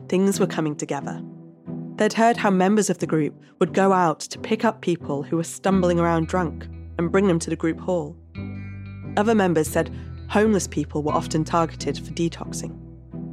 Things 0.08 0.40
were 0.40 0.46
coming 0.46 0.76
together. 0.76 1.22
They'd 1.96 2.12
heard 2.12 2.36
how 2.36 2.50
members 2.50 2.90
of 2.90 2.98
the 2.98 3.06
group 3.06 3.34
would 3.58 3.74
go 3.74 3.92
out 3.92 4.20
to 4.20 4.38
pick 4.38 4.64
up 4.64 4.80
people 4.80 5.22
who 5.22 5.36
were 5.36 5.44
stumbling 5.44 5.98
around 5.98 6.28
drunk 6.28 6.66
and 6.98 7.10
bring 7.10 7.26
them 7.26 7.38
to 7.40 7.50
the 7.50 7.56
group 7.56 7.80
hall. 7.80 8.16
Other 9.16 9.34
members 9.34 9.68
said 9.68 9.90
homeless 10.28 10.66
people 10.66 11.02
were 11.02 11.12
often 11.12 11.44
targeted 11.44 11.98
for 11.98 12.12
detoxing. 12.12 12.76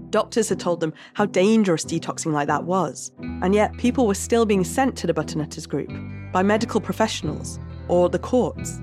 Doctors 0.10 0.50
had 0.50 0.60
told 0.60 0.80
them 0.80 0.94
how 1.16 1.26
dangerous 1.26 1.84
detoxing 1.84 2.34
like 2.34 2.48
that 2.48 2.66
was, 2.66 3.12
and 3.20 3.56
yet 3.56 3.76
people 3.78 4.06
were 4.06 4.14
still 4.14 4.46
being 4.46 4.64
sent 4.64 4.96
to 4.98 5.08
the 5.08 5.14
Butternutters 5.14 5.68
group 5.68 5.92
by 6.32 6.44
medical 6.44 6.80
professionals 6.80 7.60
or 7.88 8.10
the 8.10 8.20
courts. 8.20 8.80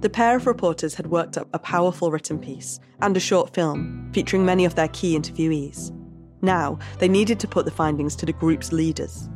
The 0.00 0.10
pair 0.10 0.36
of 0.36 0.46
reporters 0.46 0.94
had 0.94 1.06
worked 1.06 1.38
up 1.38 1.48
a 1.54 1.58
powerful 1.58 2.10
written 2.10 2.38
piece 2.38 2.78
and 3.00 3.16
a 3.16 3.20
short 3.20 3.54
film 3.54 4.10
featuring 4.12 4.44
many 4.44 4.66
of 4.66 4.74
their 4.74 4.88
key 4.88 5.18
interviewees. 5.18 5.90
Now, 6.42 6.78
they 6.98 7.08
needed 7.08 7.40
to 7.40 7.48
put 7.48 7.64
the 7.64 7.70
findings 7.70 8.14
to 8.16 8.26
the 8.26 8.32
group's 8.32 8.72
leaders. 8.72 9.30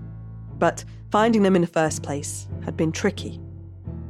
But 0.59 0.85
finding 1.11 1.43
them 1.43 1.57
in 1.57 1.63
the 1.63 1.67
first 1.67 2.03
place 2.03 2.49
had 2.65 2.77
been 2.77 2.93
tricky. 2.93 3.41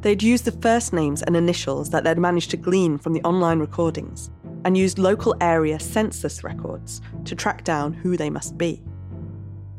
They'd 0.02 0.22
used 0.22 0.46
the 0.46 0.52
first 0.52 0.92
names 0.92 1.22
and 1.22 1.36
initials 1.36 1.90
that 1.90 2.04
they'd 2.04 2.18
managed 2.18 2.50
to 2.52 2.56
glean 2.56 2.96
from 2.96 3.12
the 3.12 3.22
online 3.22 3.58
recordings 3.58 4.30
and 4.64 4.76
used 4.76 4.98
local 4.98 5.34
area 5.40 5.78
census 5.78 6.42
records 6.42 7.02
to 7.24 7.34
track 7.34 7.64
down 7.64 7.92
who 7.92 8.16
they 8.16 8.30
must 8.30 8.56
be. 8.56 8.82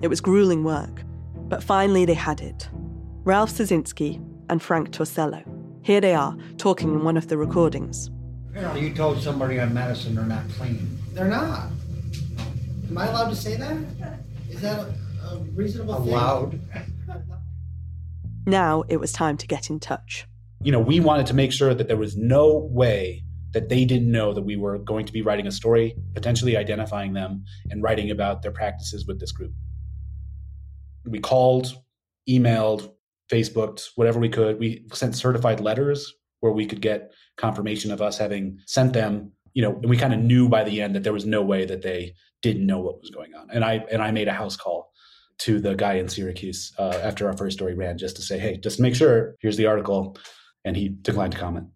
It 0.02 0.08
was 0.08 0.22
grueling 0.22 0.64
work, 0.64 1.04
but 1.50 1.64
finally 1.64 2.06
they 2.06 2.14
had 2.14 2.42
it 2.42 2.70
Ralph 3.24 3.52
Sazinski 3.52 4.24
and 4.50 4.62
Frank 4.62 4.92
Torcello. 4.92 5.44
Here 5.84 6.02
they 6.02 6.14
are, 6.14 6.36
talking 6.58 6.94
in 6.94 7.04
one 7.04 7.18
of 7.18 7.28
the 7.28 7.38
recordings. 7.38 8.10
Apparently, 8.50 8.82
you 8.88 8.94
told 8.94 9.22
somebody 9.22 9.60
on 9.60 9.74
Madison 9.74 10.16
they're 10.16 10.26
not 10.26 10.48
clean. 10.58 11.00
They're 11.14 11.28
not. 11.28 11.70
Am 12.90 12.98
I 12.98 13.08
allowed 13.08 13.30
to 13.30 13.36
say 13.36 13.56
that? 13.58 13.78
Is 14.50 14.62
that 14.62 14.80
a, 14.80 15.26
a 15.26 15.40
reasonable 15.56 15.98
allowed? 15.98 16.52
thing? 16.52 16.84
Now 18.46 18.84
it 18.90 18.98
was 18.98 19.12
time 19.12 19.38
to 19.38 19.48
get 19.48 19.70
in 19.70 19.80
touch. 19.80 20.28
You 20.64 20.72
know, 20.72 20.80
we 20.80 21.00
wanted 21.00 21.26
to 21.28 21.34
make 21.34 21.52
sure 21.52 21.74
that 21.74 21.88
there 21.88 21.98
was 21.98 22.16
no 22.16 22.70
way 22.72 23.24
that 23.54 23.70
they 23.70 23.86
didn't 23.86 24.12
know 24.12 24.34
that 24.34 24.44
we 24.44 24.56
were 24.56 24.78
going 24.78 25.06
to 25.06 25.14
be 25.14 25.22
writing 25.22 25.48
a 25.48 25.52
story, 25.52 25.96
potentially 26.14 26.56
identifying 26.56 27.14
them 27.14 27.44
and 27.70 27.84
writing 27.84 28.10
about 28.12 28.42
their 28.42 28.52
practices 28.52 29.06
with 29.06 29.20
this 29.20 29.32
group. 29.32 29.52
We 31.06 31.20
called, 31.20 31.76
emailed, 32.30 32.92
Facebooked, 33.32 33.90
whatever 33.96 34.20
we 34.20 34.30
could. 34.30 34.60
We 34.60 34.86
sent 34.94 35.16
certified 35.16 35.60
letters 35.60 36.14
where 36.40 36.52
we 36.52 36.66
could 36.66 36.82
get 36.82 37.12
confirmation 37.38 37.92
of 37.92 38.02
us 38.02 38.18
having 38.18 38.60
sent 38.68 38.94
them, 38.94 39.32
you 39.54 39.62
know, 39.62 39.74
and 39.74 39.90
we 39.90 39.98
kind 39.98 40.14
of 40.14 40.20
knew 40.20 40.48
by 40.48 40.64
the 40.64 40.82
end 40.82 40.96
that 40.96 41.04
there 41.04 41.14
was 41.14 41.26
no 41.26 41.42
way 41.42 41.66
that 41.66 41.82
they 41.82 42.14
didn't 42.42 42.66
know 42.66 42.80
what 42.80 43.00
was 43.00 43.10
going 43.10 43.34
on. 43.34 43.50
And 43.52 43.64
I 43.64 43.86
and 43.92 44.02
I 44.02 44.12
made 44.12 44.28
a 44.28 44.34
house 44.34 44.58
call 44.58 44.91
to 45.42 45.60
the 45.60 45.74
guy 45.76 45.96
in 45.96 46.08
Syracuse 46.08 46.72
uh, 46.78 47.00
after 47.02 47.28
our 47.28 47.36
first 47.36 47.58
story 47.58 47.74
ran 47.74 47.98
just 47.98 48.16
to 48.18 48.22
say, 48.22 48.38
hey, 48.38 48.58
just 48.58 48.80
make 48.80 48.96
sure, 48.96 49.36
here's 49.42 49.58
the 49.58 49.66
article. 49.66 50.18
And 50.64 50.78
he 50.78 50.90
declined 50.90 51.34
to 51.34 51.40
comment. 51.40 51.68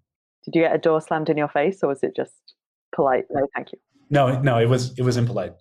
Did 0.43 0.55
you 0.55 0.61
get 0.61 0.75
a 0.75 0.77
door 0.77 1.01
slammed 1.01 1.29
in 1.29 1.37
your 1.37 1.47
face 1.47 1.79
or 1.81 1.89
was 1.89 2.03
it 2.03 2.15
just 2.15 2.33
polite? 2.93 3.25
No, 3.31 3.47
thank 3.55 3.71
you. 3.71 3.79
No, 4.11 4.39
no, 4.39 4.59
it 4.59 4.69
was 4.69 4.97
it 4.99 5.01
was 5.01 5.17
impolite. 5.17 5.53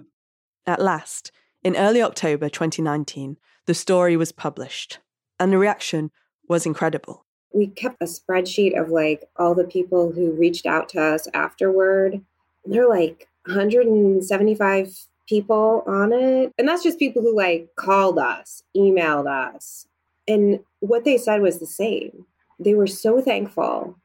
At 0.66 0.80
last, 0.80 1.30
in 1.62 1.76
early 1.76 2.00
October 2.00 2.48
2019, 2.48 3.36
the 3.66 3.74
story 3.74 4.16
was 4.16 4.32
published, 4.32 4.98
and 5.38 5.52
the 5.52 5.58
reaction 5.58 6.10
was 6.48 6.64
incredible. 6.64 7.26
We 7.54 7.66
kept 7.66 8.00
a 8.00 8.06
spreadsheet 8.06 8.80
of 8.80 8.88
like 8.88 9.24
all 9.36 9.54
the 9.54 9.64
people 9.64 10.12
who 10.12 10.32
reached 10.32 10.64
out 10.64 10.88
to 10.90 11.02
us 11.02 11.28
afterward. 11.34 12.22
There 12.64 12.84
are 12.84 12.88
like 12.88 13.28
175 13.44 15.06
people 15.32 15.82
on 15.86 16.12
it. 16.12 16.52
And 16.58 16.68
that's 16.68 16.82
just 16.82 16.98
people 16.98 17.22
who 17.22 17.34
like 17.34 17.74
called 17.76 18.18
us, 18.18 18.62
emailed 18.76 19.26
us. 19.26 19.86
And 20.28 20.60
what 20.80 21.04
they 21.04 21.16
said 21.16 21.40
was 21.40 21.58
the 21.58 21.66
same. 21.66 22.26
They 22.60 22.74
were 22.74 22.86
so 22.86 23.22
thankful 23.22 23.96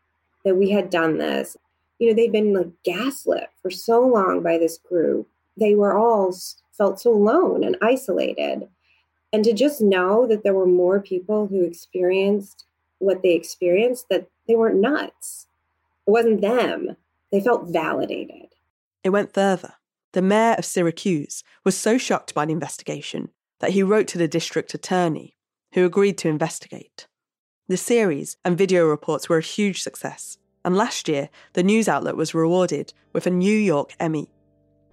that 0.45 0.55
we 0.55 0.69
had 0.69 0.89
done 0.89 1.17
this. 1.17 1.57
you 1.99 2.07
know, 2.07 2.15
they'd 2.15 2.31
been 2.31 2.53
like 2.53 2.69
gaslit 2.85 3.49
for 3.61 3.69
so 3.69 3.99
long 4.07 4.41
by 4.41 4.57
this 4.57 4.77
group. 4.77 5.27
They 5.57 5.75
were 5.75 5.97
all 5.97 6.33
felt 6.71 7.01
so 7.01 7.11
alone 7.13 7.61
and 7.65 7.75
isolated. 7.81 8.69
And 9.33 9.43
to 9.43 9.51
just 9.51 9.81
know 9.81 10.27
that 10.27 10.43
there 10.43 10.53
were 10.53 10.65
more 10.65 11.01
people 11.01 11.47
who 11.47 11.63
experienced 11.63 12.63
what 12.99 13.21
they 13.21 13.33
experienced, 13.33 14.07
that 14.09 14.27
they 14.47 14.55
weren't 14.55 14.79
nuts. 14.79 15.47
It 16.07 16.11
wasn't 16.11 16.39
them. 16.39 16.95
They 17.33 17.41
felt 17.41 17.67
validated. 17.67 18.47
It 19.03 19.09
went 19.09 19.33
further. 19.33 19.73
The 20.17 20.23
mayor 20.23 20.55
of 20.57 20.65
Syracuse 20.65 21.43
was 21.63 21.77
so 21.77 21.99
shocked 21.99 22.33
by 22.33 22.47
the 22.47 22.51
investigation 22.51 23.29
that 23.59 23.73
he 23.73 23.83
wrote 23.83 24.07
to 24.07 24.17
the 24.17 24.27
district 24.27 24.73
attorney, 24.73 25.37
who 25.75 25.85
agreed 25.85 26.17
to 26.17 26.27
investigate. 26.27 27.05
The 27.67 27.77
series 27.77 28.35
and 28.43 28.57
video 28.57 28.87
reports 28.87 29.29
were 29.29 29.37
a 29.37 29.43
huge 29.43 29.83
success, 29.83 30.39
and 30.65 30.75
last 30.75 31.07
year 31.07 31.29
the 31.53 31.61
news 31.61 31.87
outlet 31.87 32.15
was 32.15 32.33
rewarded 32.33 32.95
with 33.13 33.27
a 33.27 33.29
New 33.29 33.55
York 33.55 33.93
Emmy, 33.99 34.31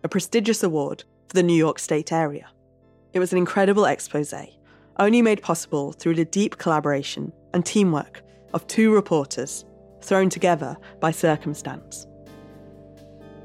a 0.02 0.10
prestigious 0.10 0.62
award 0.62 1.04
for 1.28 1.37
the 1.37 1.42
New 1.42 1.56
York 1.56 1.78
State 1.78 2.12
area. 2.12 2.50
It 3.14 3.18
was 3.18 3.32
an 3.32 3.38
incredible 3.38 3.87
expose, 3.87 4.34
only 4.98 5.22
made 5.22 5.40
possible 5.40 5.92
through 5.92 6.16
the 6.16 6.26
deep 6.26 6.58
collaboration 6.58 7.32
and 7.54 7.64
teamwork 7.64 8.20
of 8.52 8.66
two 8.66 8.92
reporters 8.92 9.64
thrown 10.02 10.28
together 10.28 10.76
by 11.00 11.12
circumstance. 11.12 12.06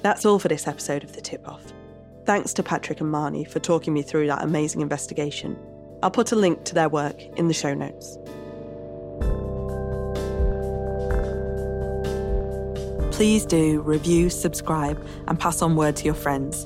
That's 0.02 0.26
all 0.26 0.40
for 0.40 0.48
this 0.48 0.68
episode 0.68 1.04
of 1.04 1.14
The 1.14 1.22
Tip 1.22 1.48
Off. 1.48 1.64
Thanks 2.26 2.54
to 2.54 2.64
Patrick 2.64 3.02
and 3.02 3.14
Marnie 3.14 3.48
for 3.48 3.60
talking 3.60 3.94
me 3.94 4.02
through 4.02 4.26
that 4.28 4.44
amazing 4.44 4.82
investigation. 4.82 5.58
I'll 6.02 6.12
put 6.12 6.32
a 6.32 6.36
link 6.36 6.64
to 6.66 6.74
their 6.74 6.88
work 6.88 7.22
in 7.38 7.50
the 7.50 7.54
show 7.54 7.74
notes. 7.74 8.18
Please 13.12 13.46
do 13.46 13.82
review, 13.82 14.30
subscribe, 14.30 15.06
and 15.28 15.38
pass 15.38 15.62
on 15.62 15.76
word 15.76 15.98
to 15.98 16.06
your 16.06 16.14
friends. 16.14 16.66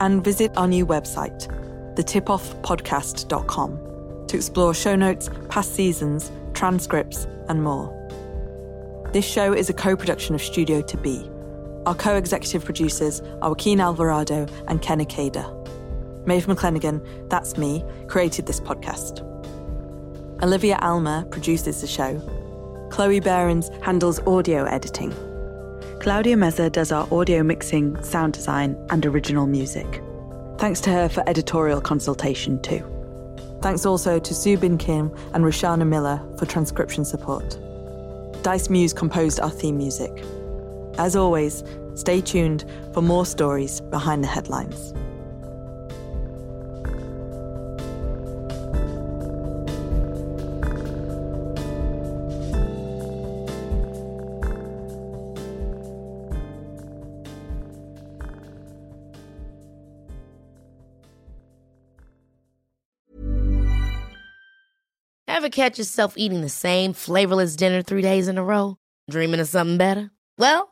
And 0.00 0.24
visit 0.24 0.50
our 0.56 0.66
new 0.66 0.84
website, 0.84 1.46
thetipoffpodcast.com, 1.94 4.26
to 4.26 4.36
explore 4.36 4.74
show 4.74 4.96
notes, 4.96 5.30
past 5.48 5.76
seasons, 5.76 6.32
transcripts, 6.54 7.28
and 7.48 7.62
more. 7.62 7.96
This 9.12 9.24
show 9.24 9.52
is 9.52 9.70
a 9.70 9.72
co 9.72 9.94
production 9.94 10.34
of 10.34 10.42
Studio 10.42 10.82
to 10.82 10.96
Be 10.96 11.30
our 11.86 11.94
co 11.94 12.16
executive 12.16 12.64
producers 12.64 13.20
are 13.40 13.50
Joaquin 13.50 13.80
Alvarado 13.80 14.46
and 14.68 14.80
Ken 14.80 15.00
Ikeda. 15.00 15.58
Maeve 16.26 16.46
McClenaghan, 16.46 17.04
that's 17.28 17.56
me, 17.56 17.84
created 18.06 18.46
this 18.46 18.60
podcast. 18.60 19.20
Olivia 20.42 20.78
Alma 20.80 21.26
produces 21.30 21.80
the 21.80 21.86
show. 21.86 22.20
Chloe 22.90 23.20
Behrens 23.20 23.70
handles 23.82 24.20
audio 24.26 24.64
editing. 24.64 25.12
Claudia 26.00 26.36
Meza 26.36 26.70
does 26.70 26.90
our 26.92 27.06
audio 27.12 27.42
mixing, 27.42 28.00
sound 28.02 28.32
design, 28.34 28.76
and 28.90 29.06
original 29.06 29.46
music. 29.46 30.02
Thanks 30.58 30.80
to 30.82 30.90
her 30.90 31.08
for 31.08 31.28
editorial 31.28 31.80
consultation, 31.80 32.60
too. 32.62 32.84
Thanks 33.62 33.86
also 33.86 34.18
to 34.18 34.34
Subin 34.34 34.78
Kim 34.78 35.14
and 35.32 35.44
Roshana 35.44 35.86
Miller 35.86 36.20
for 36.38 36.46
transcription 36.46 37.04
support. 37.04 37.56
Dice 38.42 38.68
Muse 38.68 38.92
composed 38.92 39.38
our 39.38 39.50
theme 39.50 39.78
music. 39.78 40.24
As 40.98 41.16
always, 41.16 41.64
stay 41.94 42.20
tuned 42.20 42.64
for 42.92 43.02
more 43.02 43.26
stories 43.26 43.80
behind 43.80 44.22
the 44.22 44.28
headlines. 44.28 44.92
Ever 65.26 65.48
catch 65.48 65.78
yourself 65.78 66.14
eating 66.16 66.42
the 66.42 66.48
same 66.48 66.92
flavorless 66.92 67.56
dinner 67.56 67.82
three 67.82 68.02
days 68.02 68.28
in 68.28 68.38
a 68.38 68.44
row? 68.44 68.76
Dreaming 69.10 69.40
of 69.40 69.48
something 69.48 69.76
better? 69.76 70.12
Well, 70.38 70.71